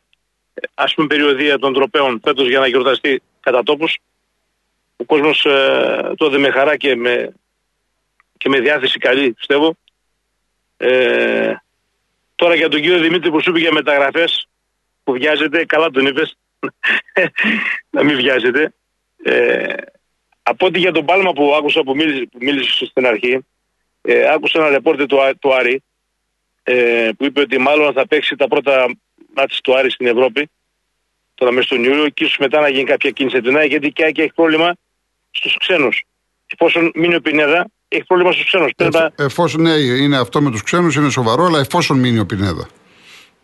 ας 0.74 0.94
πούμε 0.94 1.08
περιοδία 1.08 1.60
των 1.60 1.74
τροπέων 1.74 2.20
φέτος 2.24 2.48
για 2.48 2.60
να 2.60 2.68
γιορταστεί 2.68 3.22
κατά 3.40 3.64
τόπους. 3.64 3.98
Ο 4.98 5.04
κόσμος 5.06 5.46
ε, 5.46 6.14
το 6.18 6.40
με 6.40 6.50
χαρά 6.50 6.78
και 6.78 6.96
με, 6.96 7.34
και 8.38 8.50
με 8.50 8.60
διάθεση 8.60 9.00
καλή 9.00 9.34
πιστεύω. 9.34 9.76
Ε, 10.78 11.54
τώρα 12.36 12.56
για 12.56 12.70
τον 12.70 12.82
κύριο 12.82 13.00
Δημήτρη 13.00 13.32
που 13.32 13.42
σου 13.42 13.50
είπε 13.50 13.60
για 13.60 13.72
μεταγραφές 13.72 14.48
που 15.04 15.12
βιάζεται, 15.12 15.66
καλά 15.66 15.90
τον 15.90 16.06
είπες, 16.06 16.38
να 17.96 18.04
μην 18.04 18.16
βιάζεται. 18.16 18.74
Ε, 19.24 19.74
από 20.44 20.66
ό,τι 20.66 20.80
για 20.80 20.92
τον 20.92 21.06
Πάλμα 21.06 21.34
που 21.34 21.54
άκουσα 21.56 21.84
που 21.84 21.96
μίλησε, 21.96 22.26
που 22.32 22.38
μίλησε 22.42 22.86
στην 22.86 23.08
αρχή, 23.08 23.46
ε, 24.02 24.34
άκουσα 24.34 24.60
ένα 24.60 24.70
ρεπόρτε 24.70 25.06
του, 25.06 25.18
του 25.40 25.54
Άρη 25.54 25.84
ε, 26.64 27.10
που 27.18 27.26
είπε 27.26 27.42
ότι 27.42 27.58
μάλλον 27.58 27.94
θα 27.94 28.08
παίξει 28.08 28.36
τα 28.36 28.48
πρώτα 28.48 28.96
μάτια 29.36 29.58
του 29.64 29.78
Άρη 29.78 29.90
στην 29.90 30.08
Ευρώπη 30.08 30.50
τώρα 31.36 31.52
μέσα 31.52 31.66
στον 31.66 31.84
Ιούλιο 31.84 32.10
και 32.10 32.24
ίσως 32.24 32.38
μετά 32.38 32.60
να 32.60 32.70
γίνει 32.70 32.84
κάποια 32.84 33.10
κίνηση 33.10 33.38
εντυνά 33.38 33.64
γιατί 33.64 33.92
και 33.92 34.04
έχει 34.04 34.34
πρόβλημα 34.36 34.76
στους 35.38 35.58
ξένους. 35.58 36.04
Εφόσον 36.48 36.92
μείνει 36.96 37.16
ο 37.16 37.22
Πινέδα, 37.22 37.68
έχει 37.88 38.04
πρόβλημα 38.04 38.32
στους 38.32 38.46
ξένους. 38.46 38.72
Ε, 38.78 39.24
εφόσον 39.24 39.62
ναι, 39.62 39.74
είναι 39.74 40.18
αυτό 40.18 40.42
με 40.42 40.52
τους 40.52 40.64
ξένους, 40.64 40.96
είναι 40.96 41.10
σοβαρό, 41.10 41.44
αλλά 41.44 41.60
εφόσον 41.60 42.00
μείνει 42.00 42.20
ο 42.20 42.26
Πινέδα. 42.26 42.68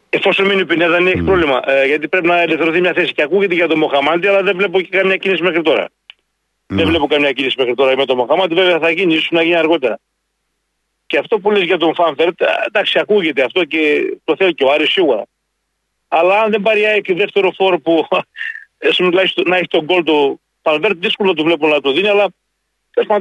Εφόσον 0.10 0.46
μείνει 0.46 0.62
ο 0.62 0.66
Πινέδα, 0.66 1.00
ναι, 1.00 1.10
έχει 1.10 1.20
mm. 1.22 1.26
πρόβλημα. 1.26 1.62
Ε, 1.66 1.86
γιατί 1.86 2.08
πρέπει 2.08 2.28
να 2.28 2.42
ελευθερωθεί 2.42 2.80
μια 2.80 2.94
θέση 2.94 3.14
και 3.14 3.22
ακούγεται 3.22 3.54
για 3.54 3.68
τον 3.68 3.78
Μοχαμάντη, 3.78 4.28
αλλά 4.28 4.44
δεν 4.44 4.56
βλέπω 4.58 4.82
και 4.82 4.98
καμία 4.98 5.18
κίνηση 5.18 5.44
μέχρι 5.44 5.62
τώρα. 5.62 5.86
Mm. 5.86 5.90
Δεν 6.68 6.88
βλέπω 6.88 7.08
καμία 7.08 7.32
κίνηση 7.32 7.56
μέχρι 7.58 7.76
τώρα 7.76 7.96
με 7.96 8.06
τον 8.06 8.18
Μοχαμάντη, 8.18 8.54
βέβαια 8.56 8.80
θα 8.80 8.90
γίνει, 8.90 9.14
ίσως 9.14 9.30
να 9.32 9.42
γίνει 9.42 9.56
αργότερα. 9.56 10.00
Και 11.06 11.18
αυτό 11.18 11.40
που 11.40 11.52
λες 11.52 11.64
για 11.64 11.78
τον 11.78 11.96
Φάνφερτ, 11.96 12.42
εντάξει, 12.68 13.00
ακούγεται 13.00 13.44
αυτό 13.44 13.66
και 13.66 14.14
το 14.24 14.36
θέλει 14.36 14.54
και 14.54 14.64
ο 14.64 14.72
Άρης 14.72 14.92
σίγουρα. 14.92 15.24
Αλλά 16.08 16.42
αν 16.42 16.52
δεν 16.52 16.62
πάρει 16.62 16.86
ΑΕΚ 16.86 17.14
δεύτερο 17.14 17.52
φόρο 17.52 17.80
που 17.80 18.08
να 19.46 19.58
έχει 19.58 19.68
τον 19.68 19.84
γκολ 19.84 20.04
του 20.04 20.42
Φάνφερτ, 20.62 20.98
δύσκολο 20.98 21.34
το 21.34 21.44
βλέπω 21.44 21.68
να 21.68 21.82
το 21.82 21.92
δίνει, 21.92 22.08
αλλά 22.08 22.28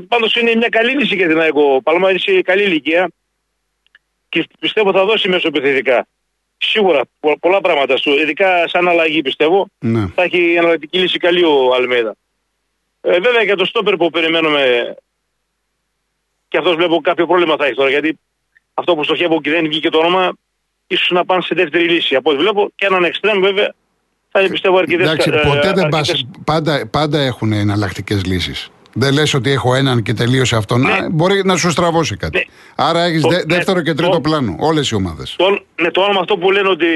πάντως 0.09 0.35
είναι 0.35 0.55
μια 0.55 0.69
καλή 0.69 0.93
λύση 0.93 1.15
για 1.15 1.29
την 1.29 1.41
ΑΕΚ. 1.41 1.55
Ο 1.55 1.83
Παλμά 1.83 2.11
είναι 2.11 2.19
σε 2.19 2.43
καλή 2.43 2.63
ηλικία 2.63 3.11
και 4.29 4.47
πιστεύω 4.59 4.93
θα 4.93 5.05
δώσει 5.05 5.29
μέσω 5.29 5.49
επιθετικά. 5.49 6.07
Σίγουρα 6.59 7.03
πολλά 7.41 7.61
πράγματα 7.61 7.97
σου, 7.97 8.11
ειδικά 8.11 8.69
σαν 8.69 8.89
αλλαγή 8.89 9.23
πιστεύω. 9.23 9.69
Ναι. 9.79 10.07
Θα 10.07 10.23
έχει 10.23 10.59
αναλλακτική 10.59 10.99
λύση 10.99 11.19
καλή 11.19 11.45
ο 11.45 11.75
Αλμέδα. 11.75 12.17
Ε, 13.01 13.21
βέβαια 13.21 13.43
για 13.43 13.57
το 13.57 13.65
στόπερ 13.65 13.97
που 13.97 14.11
περιμένουμε 14.11 14.95
και 16.49 16.59
αυτός 16.59 16.75
βλέπω 16.75 17.01
κάποιο 17.01 17.27
πρόβλημα 17.27 17.57
θα 17.57 17.65
έχει 17.65 17.75
τώρα. 17.75 17.91
Γιατί 17.91 18.19
αυτό 18.75 18.95
που 18.95 19.05
στοχεύω 19.05 19.41
και 19.41 19.51
δεν 19.51 19.69
βγήκε 19.69 19.89
το 19.91 19.99
όνομα, 19.99 20.33
ίσως 20.87 21.11
να 21.11 21.25
πάνε 21.25 21.43
σε 21.43 21.55
δεύτερη 21.55 21.89
λύση. 21.89 22.15
Από 22.15 22.31
ό,τι 22.31 22.39
βλέπω 22.39 22.71
και 22.75 22.87
έναν 22.87 23.05
εξτρέμ 23.05 23.41
βέβαια 23.41 23.75
θα 24.31 24.41
είναι 24.41 24.49
πιστεύω 24.49 24.79
αρκετές 24.79 25.07
Εντάξει, 25.07 25.31
ποτέ 25.31 25.73
δεν 25.75 25.89
πας, 25.89 26.27
πάντα, 26.45 26.87
πάντα 26.91 27.21
έχουν 27.21 27.53
εναλλακτικές 27.53 28.25
λύσεις. 28.25 28.71
Δεν 28.93 29.13
λες 29.13 29.35
ότι 29.35 29.51
έχω 29.51 29.75
έναν 29.75 30.03
και 30.03 30.13
τελείωσε 30.13 30.57
αυτό. 30.57 30.77
Ναι. 30.77 31.09
μπορεί 31.11 31.43
να 31.45 31.57
σου 31.57 31.71
στραβώσει 31.71 32.17
κάτι. 32.17 32.37
Ναι. 32.37 32.45
Άρα 32.75 33.03
έχεις 33.03 33.23
δε, 33.23 33.43
δεύτερο 33.47 33.83
και 33.83 33.95
τρίτο 33.95 34.13
το, 34.13 34.21
πλάνο. 34.21 34.57
Όλες 34.59 34.91
οι 34.91 34.95
ομάδες. 34.95 35.37
Με 35.83 35.91
το 35.91 36.01
όνομα 36.01 36.21
αυτό 36.21 36.37
που 36.37 36.51
λένε 36.51 36.69
ότι 36.69 36.87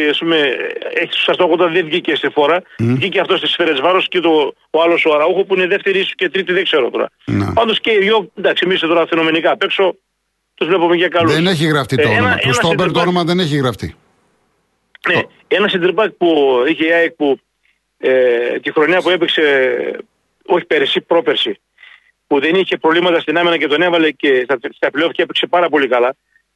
έχει 0.95 1.33
στόχο 1.33 1.53
όταν 1.53 1.73
δεν 1.73 1.85
βγήκε 1.85 2.17
σε 2.17 2.31
φορά, 2.31 2.61
mm. 2.61 2.65
βγήκε 2.77 3.21
αυτός 3.21 3.39
στι 3.39 3.49
σφαίρε 3.49 3.73
βάρος 3.75 4.09
και 4.09 4.21
το, 4.21 4.55
ο 4.71 4.83
άλλος 4.83 5.05
ο 5.05 5.15
Αραούχο 5.15 5.45
που 5.45 5.55
είναι 5.55 5.67
δεύτερη 5.67 5.99
ίσως 5.99 6.15
και 6.15 6.29
τρίτη, 6.29 6.53
δεν 6.53 6.65
ξέρω 6.65 6.91
τώρα. 6.91 7.11
Ναι. 7.25 7.53
Πάντως 7.53 7.81
και 7.81 7.91
οι 7.91 7.99
δυο, 7.99 8.31
εντάξει, 8.35 8.63
εμείς 8.67 8.81
τώρα 8.81 9.07
φαινομενικά 9.07 9.51
απ' 9.51 9.63
έξω 9.63 9.97
τους 10.55 10.67
βλέπουμε 10.67 10.97
για 10.97 11.09
καλούς. 11.09 11.35
Δεν 11.35 11.47
έχει 11.47 11.67
γραφτεί 11.67 11.97
το 11.97 12.09
όνομα. 12.09 12.37
Του 12.37 12.55
Στόμπερ 12.55 12.91
το 12.91 13.01
όνομα 13.01 13.25
δεν 13.25 13.39
έχει 13.39 13.57
γραφτεί. 13.57 13.95
Ναι, 15.09 15.21
ένα 15.49 15.69
συντριπάκ 15.69 16.11
που 16.11 16.59
είχε 16.69 16.85
η 16.85 16.93
ΑΕΚ 16.93 17.13
που 17.13 17.39
ε, 17.99 18.59
τη 18.61 18.73
χρονιά 18.73 19.01
που 19.01 19.11
έπαιξε, 19.11 19.43
όχι 20.47 20.65
πέρυσι, 20.65 21.01
πρόπερσι, 21.01 21.61
που 22.27 22.41
δεν 22.41 22.55
είχε 22.55 22.77
προβλήματα 22.77 23.21
στην 23.21 23.39
άμυνα 23.39 23.59
και 23.59 23.67
τον 23.67 23.83
έβαλε 23.83 24.11
και 24.11 24.41
στα, 24.45 24.59
στα 24.73 24.91
και 25.13 25.23
έπαιξε 25.23 25.47
πάρα 25.47 25.69
πολύ 25.69 25.89
καλά. 25.89 26.15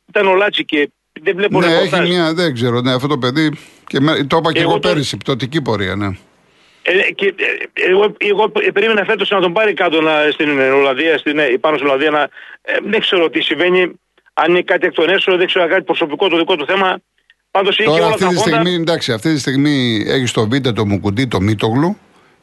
Ήταν 0.09 0.27
ο 0.27 0.35
Λάτσι 0.35 0.65
και 0.65 0.91
δεν 1.23 1.37
βλέπω 1.37 1.61
ναι, 1.61 1.67
έχει 1.67 2.01
μια, 2.01 2.35
δεν 2.35 2.55
ξέρω, 2.55 2.81
ναι, 2.81 2.93
αυτό 2.93 3.07
το 3.07 3.19
παιδί. 3.19 3.53
Και 3.87 4.01
με, 4.01 4.25
το 4.25 4.37
είπα 4.37 4.53
και 4.53 4.61
εγώ, 4.61 4.71
εγώ 4.71 4.79
πέρυσι, 4.79 5.17
πτωτική 5.17 5.63
πορεία, 5.63 5.97
ναι. 5.97 6.07
Ε, 6.83 7.13
και, 7.13 7.27
ε, 7.27 7.91
εγώ, 7.91 8.15
εγώ 8.19 8.49
περίμενα 8.73 9.05
φέτος 9.05 9.31
να 9.31 9.41
τον 9.41 9.53
πάρει 9.53 9.75
κάτω 9.75 10.01
να, 10.01 10.31
στην 10.31 10.61
Ολλανδία, 10.61 11.19
στην, 11.19 11.39
ε, 11.39 11.57
πάνω 11.61 11.77
στην 11.77 11.89
Ολλανδία. 11.89 12.11
Να, 12.11 12.23
ε, 12.63 12.77
δεν 12.85 13.01
ξέρω 13.01 13.31
τι 13.31 13.41
συμβαίνει. 13.41 14.01
Αν 14.35 14.51
είναι 14.51 14.63
κάτι 14.63 14.87
εκ 14.87 14.93
των 14.93 15.09
έσω, 15.09 15.37
δεν 15.37 15.47
ξέρω 15.47 15.69
κάτι 15.69 15.83
προσωπικό 15.83 16.29
το 16.29 16.37
δικό 16.37 16.57
του 16.57 16.67
θέμα. 16.67 16.99
Πάντως 17.51 17.79
είχε 17.79 17.89
όλα 17.89 18.07
αυτή 18.07 18.25
τα 18.25 18.29
τη 18.29 18.37
στιγμή, 18.37 18.75
εντάξει, 18.75 19.13
αυτή 19.13 19.33
τη 19.33 19.41
στιγμή 19.41 20.05
έχεις 20.07 20.33
το 20.33 20.49
βίντεο 20.49 20.73
το 20.73 20.87
Μουκουντή, 20.87 21.27
το 21.27 21.41
Μίτογλου. 21.41 21.97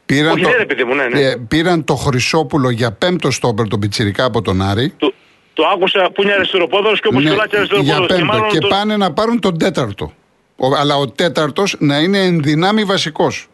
Πήραν, 0.06 0.32
Όχι, 0.32 0.42
το, 0.42 0.74
ναι, 0.74 0.84
μου, 0.84 0.94
ναι, 0.94 1.06
ναι. 1.06 1.20
Ε, 1.20 1.36
πήραν 1.48 1.84
το 1.84 1.94
Χρυσόπουλο 1.94 2.70
για 2.70 2.92
πέμπτο 2.92 3.30
στόπερ 3.30 3.68
τον 3.68 3.80
Πιτσυρικά 3.80 4.24
από 4.24 4.42
τον 4.42 4.62
Άρη. 4.62 4.94
Το, 4.98 5.12
το 5.52 5.66
άκουσα 5.66 6.10
που 6.14 6.22
είναι 6.22 6.32
αριστεροπόδαρος 6.32 7.00
και 7.00 7.08
όπως 7.08 7.24
ναι, 7.24 7.30
και 7.30 7.56
αριστεροπόδαρος. 7.56 8.06
Για 8.06 8.16
πέμπτο. 8.16 8.46
Και, 8.50 8.58
και 8.58 8.66
πάνε 8.66 8.96
να 8.96 9.12
πάρουν 9.12 9.40
τον 9.40 9.58
τέταρτο. 9.58 10.12
Ο, 10.56 10.66
αλλά 10.76 10.96
ο 10.96 11.08
τέταρτος 11.08 11.76
να 11.78 11.98
είναι 11.98 12.18
εν 12.18 12.42
δυνάμει 12.42 12.84
βασικός. 12.84 13.48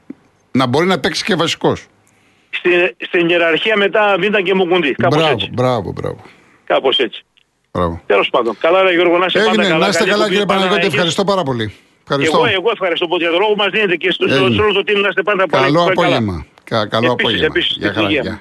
Να 0.50 0.66
μπορεί 0.66 0.86
να 0.86 0.98
παίξει 1.00 1.24
και 1.24 1.34
βασικός. 1.34 1.86
Στην, 2.50 2.72
στην 2.98 3.28
ιεραρχία 3.28 3.76
μετά 3.76 4.16
Β 4.18 4.36
και 4.36 4.54
Μουκουντή. 4.54 4.94
Μπράβο, 4.98 5.26
έτσι. 5.26 5.50
μπράβο, 5.52 5.92
μπράβο. 5.92 6.24
Κάπως 6.64 6.98
έτσι. 6.98 7.24
Τέλος 8.06 8.28
πάντων. 8.30 8.56
Καλά, 8.58 8.82
ρε 8.82 8.92
Γιώργο, 8.92 9.18
να 9.18 9.26
είστε 9.26 9.38
Έγινε, 9.38 9.62
καλά. 9.62 9.78
Να 9.78 9.88
είστε 9.88 10.04
καλά, 10.04 10.28
κύριε 10.28 10.44
Παναγιώτη, 10.44 10.86
ευχαριστώ 10.86 11.24
πάρα 11.24 11.42
πολύ. 11.42 11.74
Ευχαριστώ. 12.02 12.36
Εγώ, 12.36 12.46
εγώ 12.46 12.70
ευχαριστώ 12.72 13.06
που 13.06 13.16
για 13.16 13.30
τον 13.30 13.40
λόγο 13.40 13.54
μας 13.56 13.68
δίνετε 13.70 13.96
και 13.96 14.10
στο 14.10 14.24
όλο 14.44 14.72
το 14.72 14.82
team 14.86 15.00
να 15.02 15.08
είστε 15.08 15.22
πάντα 15.22 15.46
πολύ 15.46 15.62
Καλό 15.62 15.84
απόγευμα. 15.84 16.46
Καλό 16.64 17.12
απόγευμα. 17.12 17.60
Γεια 17.76 17.92
χαρά. 17.92 18.40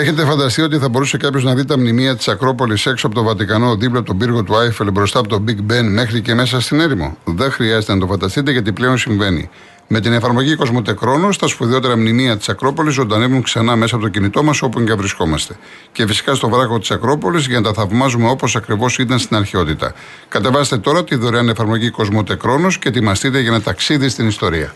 Έχετε 0.00 0.24
φανταστεί 0.24 0.62
ότι 0.62 0.78
θα 0.78 0.88
μπορούσε 0.88 1.16
κάποιος 1.16 1.44
να 1.44 1.54
δει 1.54 1.64
τα 1.64 1.78
μνημεία 1.78 2.16
της 2.16 2.28
Ακρόπολης 2.28 2.86
έξω 2.86 3.06
από 3.06 3.16
το 3.16 3.22
Βατικανό, 3.22 3.76
δίπλα 3.76 3.98
από 3.98 4.06
τον 4.06 4.18
πύργο 4.18 4.42
του 4.42 4.56
Άιφελ, 4.56 4.90
μπροστά 4.90 5.18
από 5.18 5.28
το 5.28 5.44
Big 5.46 5.72
Ben 5.72 5.82
μέχρι 5.82 6.20
και 6.20 6.34
μέσα 6.34 6.60
στην 6.60 6.80
έρημο; 6.80 7.16
Δεν 7.24 7.50
χρειάζεται 7.50 7.94
να 7.94 8.00
το 8.00 8.06
φανταστείτε 8.06 8.50
γιατί 8.50 8.72
πλέον 8.72 8.98
συμβαίνει. 8.98 9.50
Με 9.86 10.00
την 10.00 10.12
εφαρμογή 10.12 10.54
Κοσμοτέ 10.54 10.94
τα 11.38 11.46
σπουδαιότερα 11.46 11.96
μνημεία 11.96 12.36
της 12.36 12.48
Ακρόπολης 12.48 12.94
ζωντανεύουν 12.94 13.42
ξανά 13.42 13.76
μέσα 13.76 13.94
από 13.94 14.04
το 14.04 14.10
κινητό 14.10 14.42
μας 14.42 14.62
όπου 14.62 14.84
και 14.84 14.94
βρισκόμαστε. 14.94 15.56
Και 15.92 16.06
φυσικά 16.06 16.34
στο 16.34 16.48
βράχο 16.48 16.78
της 16.78 16.90
Ακρόπολης 16.90 17.46
για 17.46 17.60
να 17.60 17.62
τα 17.62 17.72
θαυμάζουμε 17.72 18.28
όπως 18.30 18.56
ακριβώς 18.56 18.98
ήταν 18.98 19.18
στην 19.18 19.36
αρχαιότητα. 19.36 19.94
Κατεβάστε 20.28 20.78
τώρα 20.78 21.04
τη 21.04 21.14
δωρεάν 21.14 21.48
εφαρμογή 21.48 21.90
Κοσμοτέ 21.90 22.36
και 22.80 22.88
ετοιμαστείτε 22.88 23.40
για 23.40 23.50
ένα 23.50 23.60
ταξίδι 23.60 24.08
στην 24.08 24.28
ιστορία. 24.28 24.74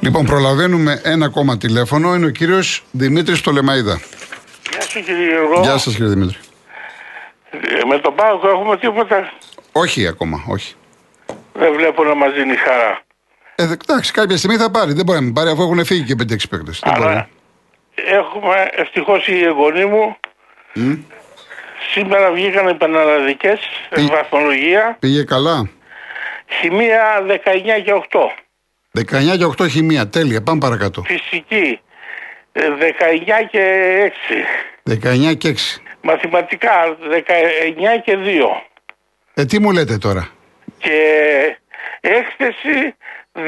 Λοιπόν, 0.00 0.26
προλαβαίνουμε 0.26 1.00
ένα 1.04 1.26
ακόμα 1.26 1.58
τηλέφωνο. 1.58 2.14
Είναι 2.14 2.26
ο 2.26 2.30
κύριος 2.30 2.84
Δημήτρης 2.90 3.40
Τολεμαίδα. 3.40 4.00
Γεια 4.70 4.80
σα, 4.80 5.00
κύριε 5.00 5.28
Γιώργο. 5.28 5.60
Γεια 5.60 5.78
σας, 5.78 5.94
κύριε 5.94 6.08
Δημήτρη. 6.08 6.36
Ε, 7.50 7.84
με 7.86 7.98
τον 7.98 8.14
Πάοκ 8.14 8.44
έχουμε 8.44 8.76
τίποτα; 8.76 9.32
Όχι 9.72 10.06
ακόμα, 10.06 10.44
όχι. 10.48 10.74
Δεν 11.52 11.72
βλέπω 11.72 12.04
να 12.04 12.14
μας 12.14 12.32
δίνει 12.32 12.56
χαρά. 12.56 13.00
Ε, 13.54 13.62
εντάξει, 13.62 14.12
κάποια 14.12 14.36
στιγμή 14.36 14.56
θα 14.56 14.70
πάρει. 14.70 14.92
Δεν 14.92 15.04
μπορεί 15.04 15.18
να 15.18 15.24
μην 15.24 15.32
πάρει 15.34 15.50
αφού 15.50 15.62
έχουν 15.62 15.84
φύγει 15.84 16.02
και 16.02 16.14
5-6 16.14 16.48
παίκτες. 16.50 16.80
Αλλά 16.82 17.28
έχουμε 17.94 18.68
ευτυχώς 18.70 19.26
οι 19.26 19.44
εγγονοί 19.44 19.84
μου. 19.84 20.16
Mm. 20.74 20.98
Σήμερα 21.92 22.30
βγήκαν 22.32 22.68
οι 22.68 22.74
πανελλαδικές 22.74 23.60
Πή... 23.94 24.02
βαθμολογία. 24.02 24.96
Πήγε 25.00 25.22
καλά; 25.22 25.70
Χημεία 26.60 27.26
19 27.28 27.32
και 27.84 27.92
8. 28.10 28.18
19 28.98 29.38
και 29.38 29.62
8 29.62 29.68
χημεία, 29.68 30.08
τέλεια, 30.08 30.42
πάμε 30.42 30.60
παρακάτω. 30.60 31.02
Φυσική 31.02 31.80
19 32.52 32.60
ε, 32.60 33.44
και 33.50 34.12
6. 34.84 35.30
19 35.30 35.36
και 35.36 35.54
6. 35.56 35.80
Μαθηματικά 36.02 36.70
19 36.90 38.02
και 38.04 38.18
2. 38.24 38.68
Ε, 39.34 39.44
τι 39.44 39.60
μου 39.60 39.70
λέτε 39.72 39.98
τώρα; 39.98 40.28
Και 40.78 41.00
έκθεση 42.00 42.94
17 43.34 43.40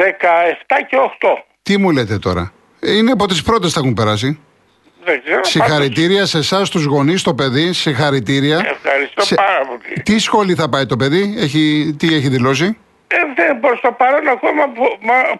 και 0.88 0.96
8. 1.20 1.28
Τι 1.62 1.78
μου 1.78 1.90
λέτε 1.90 2.18
τώρα; 2.18 2.52
Ε, 2.80 2.96
είναι 2.96 3.10
από 3.10 3.26
τις 3.26 3.42
πρώτες 3.42 3.72
θα 3.72 3.80
έχουν 3.80 3.94
περάσει. 3.94 4.40
Δεν 5.04 5.22
ξέρω, 5.24 5.44
συγχαρητήρια 5.44 6.26
σε 6.26 6.38
εσάς, 6.38 6.70
τους 6.70 6.84
γονείς, 6.84 7.22
το 7.22 7.34
παιδί. 7.34 7.72
Συγχαρητήρια. 7.72 8.56
Ευχαριστώ 8.56 9.24
σε... 9.24 9.34
πάρα 9.34 9.66
πολύ. 9.66 10.02
Τι 10.02 10.18
σχολή 10.18 10.54
θα 10.54 10.68
πάει 10.68 10.86
το 10.86 10.96
παιδί, 10.96 11.34
έχει... 11.38 11.94
τι 11.98 12.14
έχει 12.14 12.28
δηλώσει; 12.28 12.76
Ε, 13.12 13.16
δεν 13.34 13.60
προς 13.60 13.80
το 13.80 13.92
παρόν 13.92 14.28
ακόμα 14.28 14.62
που, 14.74 14.84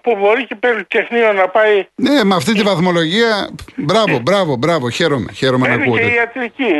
που 0.03 0.17
μπορεί 0.21 0.47
και 0.47 0.57
τεχνείο 0.89 1.33
να 1.33 1.49
πάει. 1.49 1.87
Ναι, 1.95 2.25
με 2.25 2.35
αυτή 2.35 2.53
τη 2.55 2.63
βαθμολογία. 2.63 3.51
Μπράβο, 3.77 4.19
μπράβο, 4.19 4.57
μπράβο. 4.57 4.91
Χαίρομαι, 4.91 5.33
χαίρομαι 5.33 5.69
να 5.69 5.75
ακούτε. 5.75 6.01
και 6.01 6.07
η 6.07 6.15
ιατρική. 6.15 6.73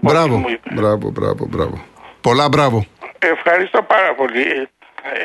Μπράβο, 0.00 0.44
μπράβο, 0.72 1.10
μπράβο, 1.10 1.46
μπράβο. 1.46 1.84
Πολλά 2.20 2.48
μπράβο. 2.48 2.86
Ευχαριστώ 3.18 3.82
πάρα 3.82 4.14
πολύ. 4.14 4.68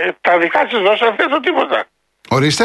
Ε, 0.05 0.09
τα 0.21 0.37
δικά 0.37 0.67
σας 0.71 0.81
δώσαν 0.81 1.15
το 1.29 1.39
τίποτα. 1.39 1.83
Ορίστε. 2.29 2.63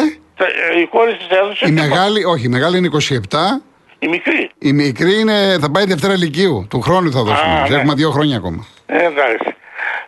Ε, 0.74 0.80
η 0.80 0.86
κόρη 0.86 1.16
τη 1.16 1.24
έδωσε. 1.36 1.66
Η 1.68 1.70
μεγάλη, 1.72 2.24
όχι, 2.24 2.44
η 2.44 2.48
μεγάλη 2.48 2.78
είναι 2.78 2.88
27. 2.92 3.62
Η 3.98 4.08
μικρή. 4.08 4.50
Η 4.58 4.72
μικρή 4.72 5.20
είναι, 5.20 5.56
θα 5.60 5.70
πάει 5.70 5.84
Δευτέρα 5.84 6.16
Λυκείου. 6.16 6.66
Του 6.70 6.80
χρόνου 6.80 7.12
θα 7.12 7.22
δώσουμε. 7.22 7.52
Α, 7.52 7.68
ναι. 7.68 7.76
Έχουμε 7.76 7.94
δύο 7.94 8.10
χρόνια 8.10 8.36
ακόμα. 8.36 8.66
Ε, 8.86 9.04
εντάξει. 9.04 9.54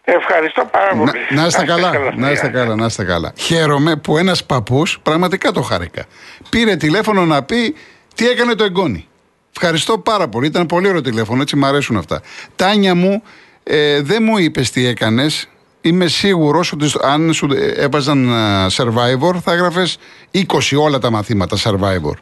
Ευχαριστώ 0.05 0.69
πάρα 0.73 0.95
πολύ. 0.97 1.11
Να, 1.31 1.41
να 1.41 1.47
είστε 1.47 1.65
καλά, 1.65 1.93
να 2.17 2.31
είστε 2.31 2.49
καλά, 2.49 2.75
να 2.75 2.87
είστε 2.87 3.05
καλά. 3.05 3.33
Χαίρομαι 3.37 3.97
που 3.97 4.19
ένας 4.19 4.45
παππούς, 4.45 4.99
πραγματικά 5.03 5.53
το 5.53 5.63
χάρηκα. 5.63 6.05
Πήρε 6.51 6.77
τηλέφωνο 6.77 7.25
να 7.25 7.43
πει 7.43 7.75
τι 8.15 8.29
έκανε 8.29 8.55
το 8.55 8.65
εγγόνι. 8.65 9.09
Ευχαριστώ 9.57 9.99
πάρα 9.99 10.29
πολύ. 10.29 10.47
Ήταν 10.47 10.67
πολύ 10.67 10.89
ωραίο 10.89 11.01
τηλέφωνο, 11.01 11.43
έτσι 11.43 11.57
μου 11.57 11.67
αρέσουν 11.67 11.97
αυτά. 11.97 12.21
Τάνια 12.57 12.95
μου, 12.95 13.23
ε, 13.63 14.01
δεν 14.03 14.23
μου 14.23 14.39
είπες 14.39 14.71
τι 14.71 14.87
έκανες. 14.87 15.49
Είμαι 15.81 16.07
σίγουρος 16.07 16.73
ότι 16.73 16.93
αν 17.03 17.33
σου 17.33 17.49
έβαζαν 17.77 18.33
ε, 18.33 18.67
survivor 18.73 19.35
θα 19.45 19.53
έγραφες 19.53 19.99
20 20.33 20.43
όλα 20.79 20.99
τα 20.99 21.11
μαθήματα 21.11 21.57
survivor. 21.57 22.15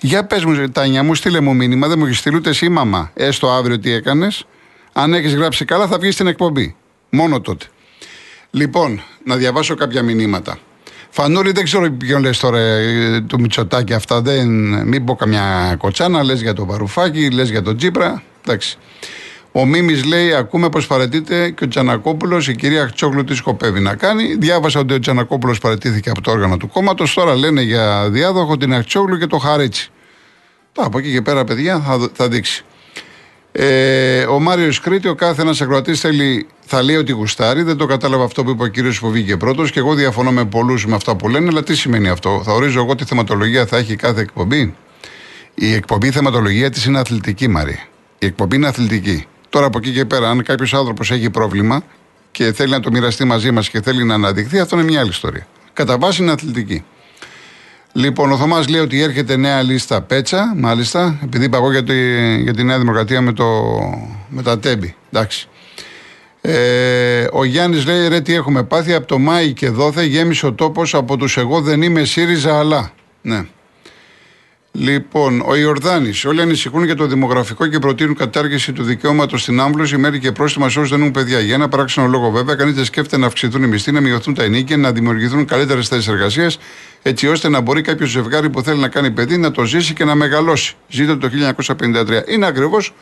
Για 0.00 0.24
πες 0.26 0.44
μου, 0.44 0.70
Τάνια 0.70 1.02
μου, 1.02 1.14
στείλε 1.14 1.40
μου 1.40 1.54
μήνυμα, 1.54 1.88
δεν 1.88 1.98
μου 1.98 2.04
έχεις 2.04 2.18
στείλει 2.18 2.36
ούτε 2.36 2.50
εσύ 2.50 2.68
μαμά. 2.68 3.10
Έστω 3.14 3.50
αύριο 3.50 3.78
τι 3.78 3.92
έκανες. 3.92 4.46
Αν 4.92 5.14
έχεις 5.14 5.34
γράψει 5.34 5.64
καλά, 5.64 5.86
θα 5.86 5.98
βγεις 5.98 6.14
στην 6.14 6.26
εκπομπή. 6.26 6.76
Μόνο 7.14 7.40
τότε. 7.40 7.66
Λοιπόν, 8.50 9.02
να 9.24 9.36
διαβάσω 9.36 9.74
κάποια 9.74 10.02
μηνύματα. 10.02 10.58
Φανούρη, 11.10 11.52
δεν 11.52 11.64
ξέρω 11.64 11.90
ποιον 11.90 12.20
λες 12.20 12.38
τώρα 12.38 12.58
ε, 12.58 13.20
του 13.20 13.40
Μητσοτάκη 13.40 13.92
αυτά. 13.92 14.20
Δεν, 14.20 14.48
μην 14.86 15.04
πω 15.04 15.14
καμιά 15.14 15.76
κοτσάνα, 15.78 16.22
λες 16.22 16.42
για 16.42 16.52
το 16.52 16.66
Βαρουφάκι, 16.66 17.30
λες 17.30 17.50
για 17.50 17.62
τον 17.62 17.76
Τζίπρα. 17.76 18.22
Εντάξει. 18.44 18.78
Ο 19.52 19.66
Μίμης 19.66 20.04
λέει: 20.04 20.34
Ακούμε 20.34 20.68
πως 20.68 20.86
παρετείται 20.86 21.50
και 21.50 21.64
ο 21.64 21.68
Τζανακόπουλος, 21.68 22.48
η 22.48 22.54
κυρία 22.54 22.86
Χτσόγλου 22.86 23.24
τι 23.24 23.34
σκοπεύει 23.34 23.80
να 23.80 23.94
κάνει. 23.94 24.34
Διάβασα 24.34 24.80
ότι 24.80 24.94
ο 24.94 24.98
Τζανακόπουλος 24.98 25.58
παρετήθηκε 25.58 26.10
από 26.10 26.20
το 26.20 26.30
όργανο 26.30 26.56
του 26.56 26.68
κόμματος. 26.68 27.14
Τώρα 27.14 27.36
λένε 27.36 27.62
για 27.62 28.10
διάδοχο 28.10 28.56
την 28.56 28.74
Αχτσόγλου 28.74 29.18
και 29.18 29.26
το 29.26 29.38
Χαρίτσι. 29.38 29.90
από 30.76 30.98
εκεί 30.98 31.12
και 31.12 31.22
πέρα, 31.22 31.44
παιδιά, 31.44 31.80
θα, 31.80 32.08
θα 32.12 32.28
δείξει. 32.28 32.64
Ε, 33.56 34.24
ο 34.24 34.40
Μάριος 34.40 34.80
Κρήτη, 34.80 35.08
ο 35.08 35.14
κάθε 35.14 35.42
ένας 35.42 35.60
ακροατής 35.60 36.06
θα 36.66 36.82
λέει 36.82 36.96
ότι 36.96 37.12
γουστάρει. 37.12 37.62
Δεν 37.62 37.76
το 37.76 37.86
κατάλαβα 37.86 38.24
αυτό 38.24 38.44
που 38.44 38.50
είπε 38.50 38.62
ο 38.62 38.66
κύριος 38.66 39.00
που 39.00 39.10
βγήκε 39.10 39.36
πρώτος 39.36 39.70
και 39.70 39.78
εγώ 39.78 39.94
διαφωνώ 39.94 40.32
με 40.32 40.44
πολλούς 40.44 40.86
με 40.86 40.94
αυτά 40.94 41.16
που 41.16 41.28
λένε. 41.28 41.48
Αλλά 41.48 41.62
τι 41.62 41.76
σημαίνει 41.76 42.08
αυτό; 42.08 42.42
Θα 42.44 42.52
ορίζω 42.52 42.80
εγώ 42.80 42.94
τι 42.94 43.04
θεματολογία 43.04 43.66
θα 43.66 43.76
έχει 43.76 43.96
κάθε 43.96 44.20
εκπομπή. 44.20 44.74
Η 45.54 45.72
εκπομπή 45.72 46.10
θεματολογία 46.10 46.70
της 46.70 46.84
είναι 46.84 46.98
αθλητική, 46.98 47.48
Μαρία. 47.48 47.86
Η 48.18 48.26
εκπομπή 48.26 48.56
είναι 48.56 48.66
αθλητική. 48.66 49.26
Τώρα 49.48 49.66
από 49.66 49.78
εκεί 49.78 49.92
και 49.92 50.04
πέρα, 50.04 50.30
αν 50.30 50.42
κάποιος 50.42 50.74
άνθρωπος 50.74 51.10
έχει 51.10 51.30
πρόβλημα 51.30 51.82
και 52.30 52.52
θέλει 52.52 52.70
να 52.70 52.80
το 52.80 52.90
μοιραστεί 52.90 53.24
μαζί 53.24 53.50
μας 53.50 53.68
και 53.68 53.80
θέλει 53.80 54.04
να 54.04 54.14
αναδειχθεί, 54.14 54.58
αυτό 54.58 54.76
είναι 54.76 54.84
μια 54.84 55.00
άλλη 55.00 55.10
ιστορία. 55.10 55.46
Κατά 55.72 55.98
βάση 55.98 56.22
είναι 56.22 56.32
αθλητική. 56.32 56.84
Λοιπόν, 57.96 58.32
ο 58.32 58.36
Θωμάς 58.36 58.68
λέει 58.68 58.80
ότι 58.80 59.02
έρχεται 59.02 59.36
νέα 59.36 59.62
λίστα 59.62 60.02
πέτσα, 60.02 60.54
μάλιστα, 60.56 61.18
επειδή 61.22 61.44
είπα 61.44 61.56
εγώ 61.56 61.70
για 61.70 61.84
τη, 61.84 61.94
για 62.42 62.54
τη 62.54 62.64
Νέα 62.64 62.78
Δημοκρατία 62.78 63.20
με, 63.20 63.32
το, 63.32 63.44
με 64.28 64.42
τα 64.42 64.58
τέμπη. 64.58 64.94
Εντάξει. 65.12 65.48
Ε, 66.40 67.26
ο 67.32 67.44
Γιάννης 67.44 67.86
λέει: 67.86 68.08
Ρε, 68.08 68.20
τι 68.20 68.34
έχουμε 68.34 68.62
πάθει 68.62 68.94
από 68.94 69.06
το 69.06 69.18
Μάη 69.18 69.52
και 69.52 69.68
δόθε, 69.68 70.04
γέμισε 70.04 70.46
ο 70.46 70.52
τόπος 70.52 70.94
από 70.94 71.16
τους 71.16 71.36
Εγώ 71.36 71.60
δεν 71.60 71.82
είμαι 71.82 72.04
ΣΥΡΙΖΑ, 72.04 72.58
αλλά. 72.58 72.92
Ναι. 73.22 73.46
Λοιπόν, 74.76 75.42
ο 75.46 75.56
Ιορδάνης. 75.56 76.24
Όλοι 76.24 76.40
ανησυχούν 76.40 76.84
για 76.84 76.94
το 76.94 77.06
δημογραφικό 77.06 77.66
και 77.66 77.78
προτείνουν 77.78 78.14
κατάργηση 78.14 78.72
του 78.72 78.82
δικαιώματος 78.82 79.42
στην 79.42 79.60
άμβλωση, 79.60 79.96
μέρη 79.96 80.18
και 80.18 80.32
πρόστιμα 80.32 80.68
σε 80.68 80.78
όσους 80.78 80.90
δεν 80.90 81.00
έχουν 81.00 81.12
παιδιά. 81.12 81.40
Για 81.40 81.54
ένα 81.54 81.68
παράξενο 81.68 82.06
λόγο, 82.06 82.30
βέβαια, 82.30 82.54
κανείς 82.54 82.74
δεν 82.74 82.84
σκέφτεται 82.84 83.16
να 83.16 83.26
αυξηθούν 83.26 83.62
οι 83.62 83.66
μισθοί, 83.66 83.92
να 83.92 84.00
μειωθούν 84.00 84.34
τα 84.34 84.42
ενίκια, 84.42 84.76
να 84.76 84.92
δημιουργηθούν 84.92 85.44
καλύτερες 85.44 85.88
θέσεις 85.88 86.08
εργασίας, 86.08 86.58
έτσι 87.06 87.28
ώστε 87.28 87.48
να 87.48 87.60
μπορεί 87.60 87.82
κάποιος 87.82 88.10
ζευγάρι 88.10 88.50
που 88.50 88.62
θέλει 88.62 88.80
να 88.80 88.88
κάνει 88.88 89.10
παιδί 89.10 89.36
να 89.36 89.50
το 89.50 89.64
ζήσει 89.64 89.94
και 89.94 90.04
να 90.04 90.14
μεγαλώσει. 90.14 90.76
Ζείτε 90.88 91.16
το 91.16 91.30
1953. 91.78 92.28
Είναι 92.28 92.46
ακριβώς 92.46 92.94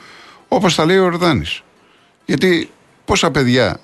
όπως 0.49 0.75
τα 0.75 0.85
λέει 0.85 0.97
ο 0.97 1.03
Ιορδάνη. 1.03 1.45
Γιατί 2.25 2.71
πόσα 3.05 3.31
παιδιά, 3.31 3.81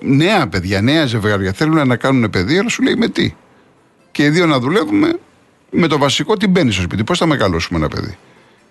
νέα 0.00 0.48
παιδιά, 0.48 0.80
νέα 0.80 1.06
ζευγάρια 1.06 1.52
θέλουν 1.52 1.86
να 1.86 1.96
κάνουν 1.96 2.30
παιδί, 2.30 2.58
αλλά 2.58 2.68
σου 2.68 2.82
λέει 2.82 2.94
με 2.94 3.08
τι. 3.08 3.34
Και 4.12 4.24
οι 4.24 4.28
δύο 4.28 4.46
να 4.46 4.58
δουλεύουμε 4.58 5.18
με 5.70 5.86
το 5.86 5.98
βασικό 5.98 6.36
τι 6.36 6.46
μπαίνει 6.46 6.72
στο 6.72 6.82
σπίτι. 6.82 7.04
Πώς 7.04 7.18
θα 7.18 7.26
μεγαλώσουμε 7.26 7.78
ένα 7.78 7.88
παιδί. 7.88 8.16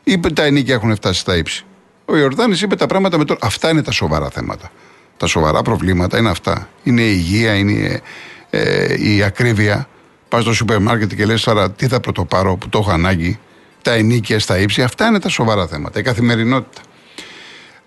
Είπε 0.04 0.30
τα 0.30 0.44
ενίκια 0.44 0.74
έχουν 0.74 0.96
φτάσει 0.96 1.20
στα 1.20 1.38
ύψη. 1.38 1.66
Ο 2.06 2.18
Ιορδάνης 2.18 2.62
είπε 2.62 2.76
τα 2.76 2.86
πράγματα 2.86 3.18
με 3.18 3.26
το. 3.26 3.38
Αυτά 3.42 3.70
είναι 3.70 3.84
τα 3.84 3.92
σοβαρά 3.92 4.30
θέματα. 4.30 4.72
Τα 5.18 5.28
σοβαρά 5.28 5.62
προβλήματα 5.62 6.18
είναι 6.18 6.30
αυτά. 6.30 6.70
Είναι 6.84 7.02
η 7.02 7.14
υγεία, 7.18 7.56
είναι 7.56 8.02
ε, 8.50 9.14
η 9.14 9.24
ακρίβεια. 9.24 9.88
Πας 10.36 10.44
στο 10.44 10.54
σούπερ 10.54 10.80
μάρκετ 10.80 11.14
και 11.14 11.26
λες 11.26 11.44
τώρα 11.44 11.72
τι 11.72 11.88
θα 11.88 12.00
πρωτοπάρω 12.00 12.56
που 12.56 12.70
το 12.70 12.78
έχω 12.78 12.92
ανάγκη. 12.92 13.40
Τα 13.82 13.92
ενίκια 13.94 14.40
στα 14.40 14.60
ύψη. 14.60 14.82
Αυτά 14.82 15.08
είναι 15.08 15.20
τα 15.20 15.30
σοβαρά 15.30 15.68
θέματα. 15.68 16.00
Η 16.00 16.02
καθημερινότητα. 16.02 16.82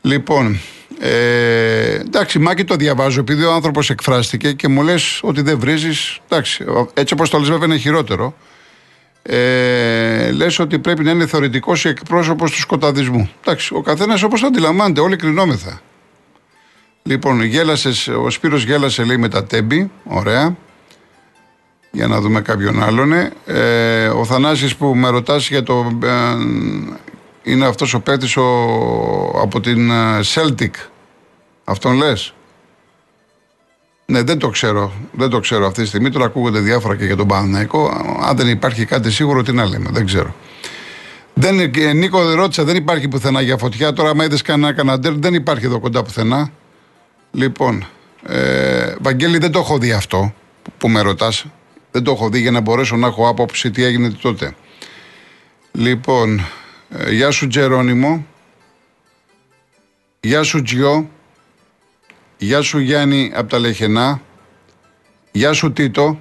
Λοιπόν, 0.00 0.60
ε, 1.00 1.94
εντάξει, 1.94 2.38
Μάκη 2.38 2.64
το 2.64 2.74
διαβάζω 2.74 3.20
επειδή 3.20 3.44
ο 3.44 3.52
άνθρωπος 3.52 3.90
εκφράστηκε 3.90 4.52
και 4.52 4.68
μου 4.68 4.82
λες 4.82 5.20
ότι 5.22 5.42
δεν 5.42 5.58
βρίζεις. 5.58 6.18
Εντάξει, 6.28 6.64
έτσι 6.94 7.14
όπως 7.14 7.30
το 7.30 7.38
λες, 7.38 7.48
βέβαια 7.48 7.66
είναι 7.66 7.76
χειρότερο 7.76 8.34
ε, 9.22 10.30
λες 10.30 10.58
ότι 10.58 10.78
πρέπει 10.78 11.04
να 11.04 11.10
είναι 11.10 11.26
θεωρητικός 11.26 11.84
ή 11.84 11.88
εκπρόσωπος 11.88 12.50
του 12.50 12.58
σκοταδισμού. 12.58 13.30
Εντάξει, 13.40 13.74
ο 13.74 13.80
καθένας 13.80 14.22
όπως 14.22 14.40
το 14.40 14.46
αντιλαμβάνεται, 14.46 15.00
όλοι 15.00 15.16
κρινόμεθα. 15.16 15.80
Λοιπόν, 17.02 17.42
γέλασες, 17.42 18.08
ο 18.08 18.30
Σπύρος 18.30 18.64
γέλασε 18.64 19.04
λέει 19.04 19.16
με 19.16 19.28
τα 19.28 19.44
τέμπη, 19.44 19.90
ωραία. 20.04 20.56
Για 21.90 22.06
να 22.06 22.20
δούμε 22.20 22.40
κάποιον 22.40 22.82
άλλον. 22.82 23.12
Ε, 23.46 24.06
ο 24.08 24.24
Θανάσης 24.24 24.76
που 24.76 24.94
με 24.96 25.08
ρωτάς 25.08 25.48
για 25.48 25.62
το... 25.62 25.98
Ε, 26.02 26.10
είναι 27.42 27.66
αυτός 27.66 27.94
ο 27.94 28.00
παίκτης 28.00 28.36
από 29.42 29.60
την 29.60 29.90
ε, 29.90 30.20
Celtic. 30.34 30.70
Αυτόν 31.64 31.96
λες; 31.96 32.34
Ναι, 34.06 34.22
δεν 34.22 34.38
το 34.38 34.48
ξέρω. 34.48 34.92
Δεν 35.12 35.28
το 35.28 35.40
ξέρω 35.40 35.66
αυτή 35.66 35.82
τη 35.82 35.88
στιγμή. 35.88 36.10
Τώρα 36.10 36.24
ακούγονται 36.24 36.58
διάφορα 36.58 36.96
και 36.96 37.04
για 37.04 37.16
τον 37.16 37.26
Παναθηναϊκό. 37.26 37.88
Αν 38.22 38.36
δεν 38.36 38.48
υπάρχει 38.48 38.84
κάτι 38.84 39.10
σίγουρο, 39.10 39.42
τι 39.42 39.52
να 39.52 39.66
λέμε. 39.66 39.88
Δεν 39.92 40.06
ξέρω. 40.06 40.34
Δεν, 41.34 41.60
ε, 41.60 41.92
Νίκο, 41.92 42.34
ρώτησα, 42.34 42.64
δεν 42.64 42.76
υπάρχει 42.76 43.08
πουθενά 43.08 43.40
για 43.40 43.56
φωτιά. 43.56 43.92
Τώρα, 43.92 44.10
άμα 44.10 44.24
είδες 44.24 44.42
κανένα 44.42 44.72
καναντέρ, 44.72 45.12
δεν 45.12 45.34
υπάρχει 45.34 45.64
εδώ 45.64 45.80
κοντά 45.80 46.02
πουθενά. 46.02 46.50
Λοιπόν, 47.32 47.86
ε, 48.26 48.94
Βαγγέλη, 49.00 49.38
δεν 49.38 49.50
το 49.50 49.58
έχω 49.58 49.78
δει 49.78 49.92
αυτό 49.92 50.34
που 50.78 50.88
με 50.88 51.00
ρωτάς. 51.00 51.44
Δεν 51.98 52.06
το 52.06 52.12
έχω 52.12 52.28
δει 52.28 52.40
για 52.40 52.50
να 52.50 52.60
μπορέσω 52.60 52.96
να 52.96 53.06
έχω 53.06 53.28
άποψη 53.28 53.70
τι 53.70 53.84
έγινε 53.84 54.10
τότε. 54.10 54.54
Λοιπόν, 55.72 56.46
ε, 56.88 57.12
γεια 57.12 57.30
σου 57.30 57.46
Τζερόνιμο. 57.46 58.26
Γεια 60.20 60.42
σου 60.42 60.62
Τζιό. 60.62 61.10
Γεια 62.36 62.62
σου 62.62 62.78
Γιάννη 62.78 63.32
από 63.34 63.48
τα 63.48 63.58
Λεχενά. 63.58 64.20
Γεια 65.32 65.52
σου 65.52 65.72
Τίτο. 65.72 66.18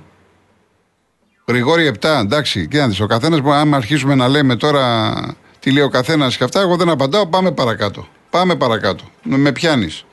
Γρηγόρη 1.47 1.91
7, 1.99 2.19
εντάξει, 2.19 2.67
κοίτατε, 2.67 3.03
ο 3.03 3.07
καθένας 3.07 3.41
που 3.41 3.51
άμα 3.51 3.77
αρχίσουμε 3.77 4.15
να 4.15 4.27
λέμε 4.27 4.55
τώρα 4.55 5.13
τι 5.59 5.71
λέει 5.71 5.83
ο 5.83 5.89
καθένας 5.89 6.37
και 6.37 6.43
αυτά, 6.43 6.59
εγώ 6.61 6.75
δεν 6.75 6.89
απαντάω, 6.89 7.27
πάμε 7.27 7.51
παρακάτω. 7.51 8.07
Πάμε 8.29 8.55
παρακάτω. 8.55 9.03
Με 9.23 9.51
πιάνεις. 9.51 10.05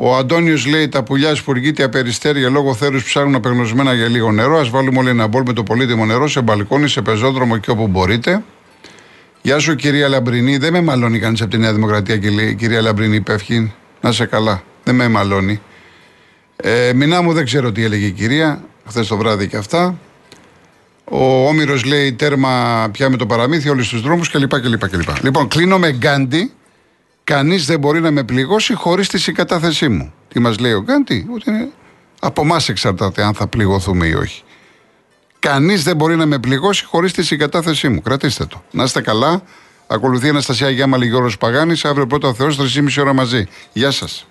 Ο 0.00 0.16
Αντώνιος 0.16 0.66
λέει: 0.66 0.88
Τα 0.88 1.02
πουλιά 1.02 1.34
σπουργίτια 1.34 1.84
απεριστέρια 1.84 2.48
λόγω 2.50 2.74
θέρους 2.74 3.04
ψάχνουν 3.04 3.34
απεγνωσμένα 3.34 3.94
για 3.94 4.08
λίγο 4.08 4.32
νερό. 4.32 4.58
Α 4.58 4.64
βάλουμε 4.64 4.98
όλοι 4.98 5.08
ένα 5.08 5.26
μπολ 5.26 5.42
με 5.46 5.52
το 5.52 5.62
πολύτιμο 5.62 6.04
νερό 6.04 6.28
σε 6.28 6.40
μπαλκόνι, 6.40 6.88
σε 6.88 7.02
πεζόδρομο 7.02 7.56
και 7.56 7.70
όπου 7.70 7.86
μπορείτε. 7.86 8.42
Γεια 9.42 9.58
σου 9.58 9.74
κυρία 9.74 10.08
Λαμπρινή. 10.08 10.56
Δεν 10.56 10.72
με 10.72 10.80
μαλώνει 10.80 11.18
κανείς 11.18 11.40
από 11.40 11.50
τη 11.50 11.58
Νέα 11.58 11.72
Δημοκρατία, 11.72 12.16
κυρία 12.54 12.80
Λαμπρινή, 12.80 13.16
υπεύχη. 13.16 13.72
Να 14.00 14.12
σε 14.12 14.26
καλά 14.26 14.62
δεν 14.84 14.94
με 14.94 15.08
μαλώνει. 15.08 15.60
Ε, 16.56 16.92
Μινά 16.94 17.22
μου 17.22 17.32
δεν 17.32 17.44
ξέρω 17.44 17.72
τι 17.72 17.84
έλεγε 17.84 18.06
η 18.06 18.10
κυρία, 18.10 18.64
χθες 18.86 19.06
το 19.06 19.16
βράδυ 19.16 19.48
και 19.48 19.56
αυτά. 19.56 19.98
Ο 21.04 21.48
Όμηρος 21.48 21.84
λέει 21.84 22.12
τέρμα 22.12 22.86
πια 22.92 23.10
με 23.10 23.16
το 23.16 23.26
παραμύθι 23.26 23.68
όλους 23.68 23.88
τους 23.88 24.00
δρόμους 24.00 24.30
κλπ, 24.30 24.60
κλπ, 24.60 24.88
κλπ. 24.88 25.08
Λοιπόν, 25.22 25.48
κλείνω 25.48 25.78
με 25.78 25.92
Γκάντι. 25.92 26.52
Κανείς 27.28 27.66
δεν 27.66 27.78
μπορεί 27.78 28.00
να 28.00 28.10
με 28.10 28.24
πληγώσει 28.24 28.74
χωρίς 28.74 29.08
τη 29.08 29.18
συγκατάθεσή 29.18 29.88
μου. 29.88 30.12
Τι 30.28 30.40
μας 30.40 30.58
λέει 30.58 30.72
ο 30.72 30.82
Γκάντι, 30.82 31.26
ότι 31.34 31.50
είναι 31.50 31.68
από 32.20 32.42
εμάς 32.42 32.68
εξαρτάται 32.68 33.22
αν 33.22 33.34
θα 33.34 33.46
πληγωθούμε 33.46 34.06
ή 34.06 34.12
όχι. 34.12 34.42
Κανείς 35.38 35.84
δεν 35.84 35.96
μπορεί 35.96 36.16
να 36.16 36.26
με 36.26 36.38
πληγώσει 36.38 36.84
χωρίς 36.84 37.12
τη 37.12 37.22
συγκατάθεσή 37.22 37.88
μου. 37.88 38.02
Κρατήστε 38.02 38.44
το. 38.44 38.62
Να 38.70 38.84
είστε 38.84 39.00
καλά. 39.00 39.42
Ακολουθεί 39.86 40.26
η 40.26 40.28
Αναστασία 40.28 40.70
Γιάμαλη 40.70 41.06
Γιώργος 41.06 41.38
Παγάνης. 41.38 41.84
Αύριο 41.84 42.06
πρώτα 42.06 42.28
ο 42.28 42.34
Θεός, 42.34 42.56
3,5 42.56 43.00
ώρα 43.00 43.12
μαζί. 43.12 43.46
Γεια 43.72 43.90
σας. 43.90 44.26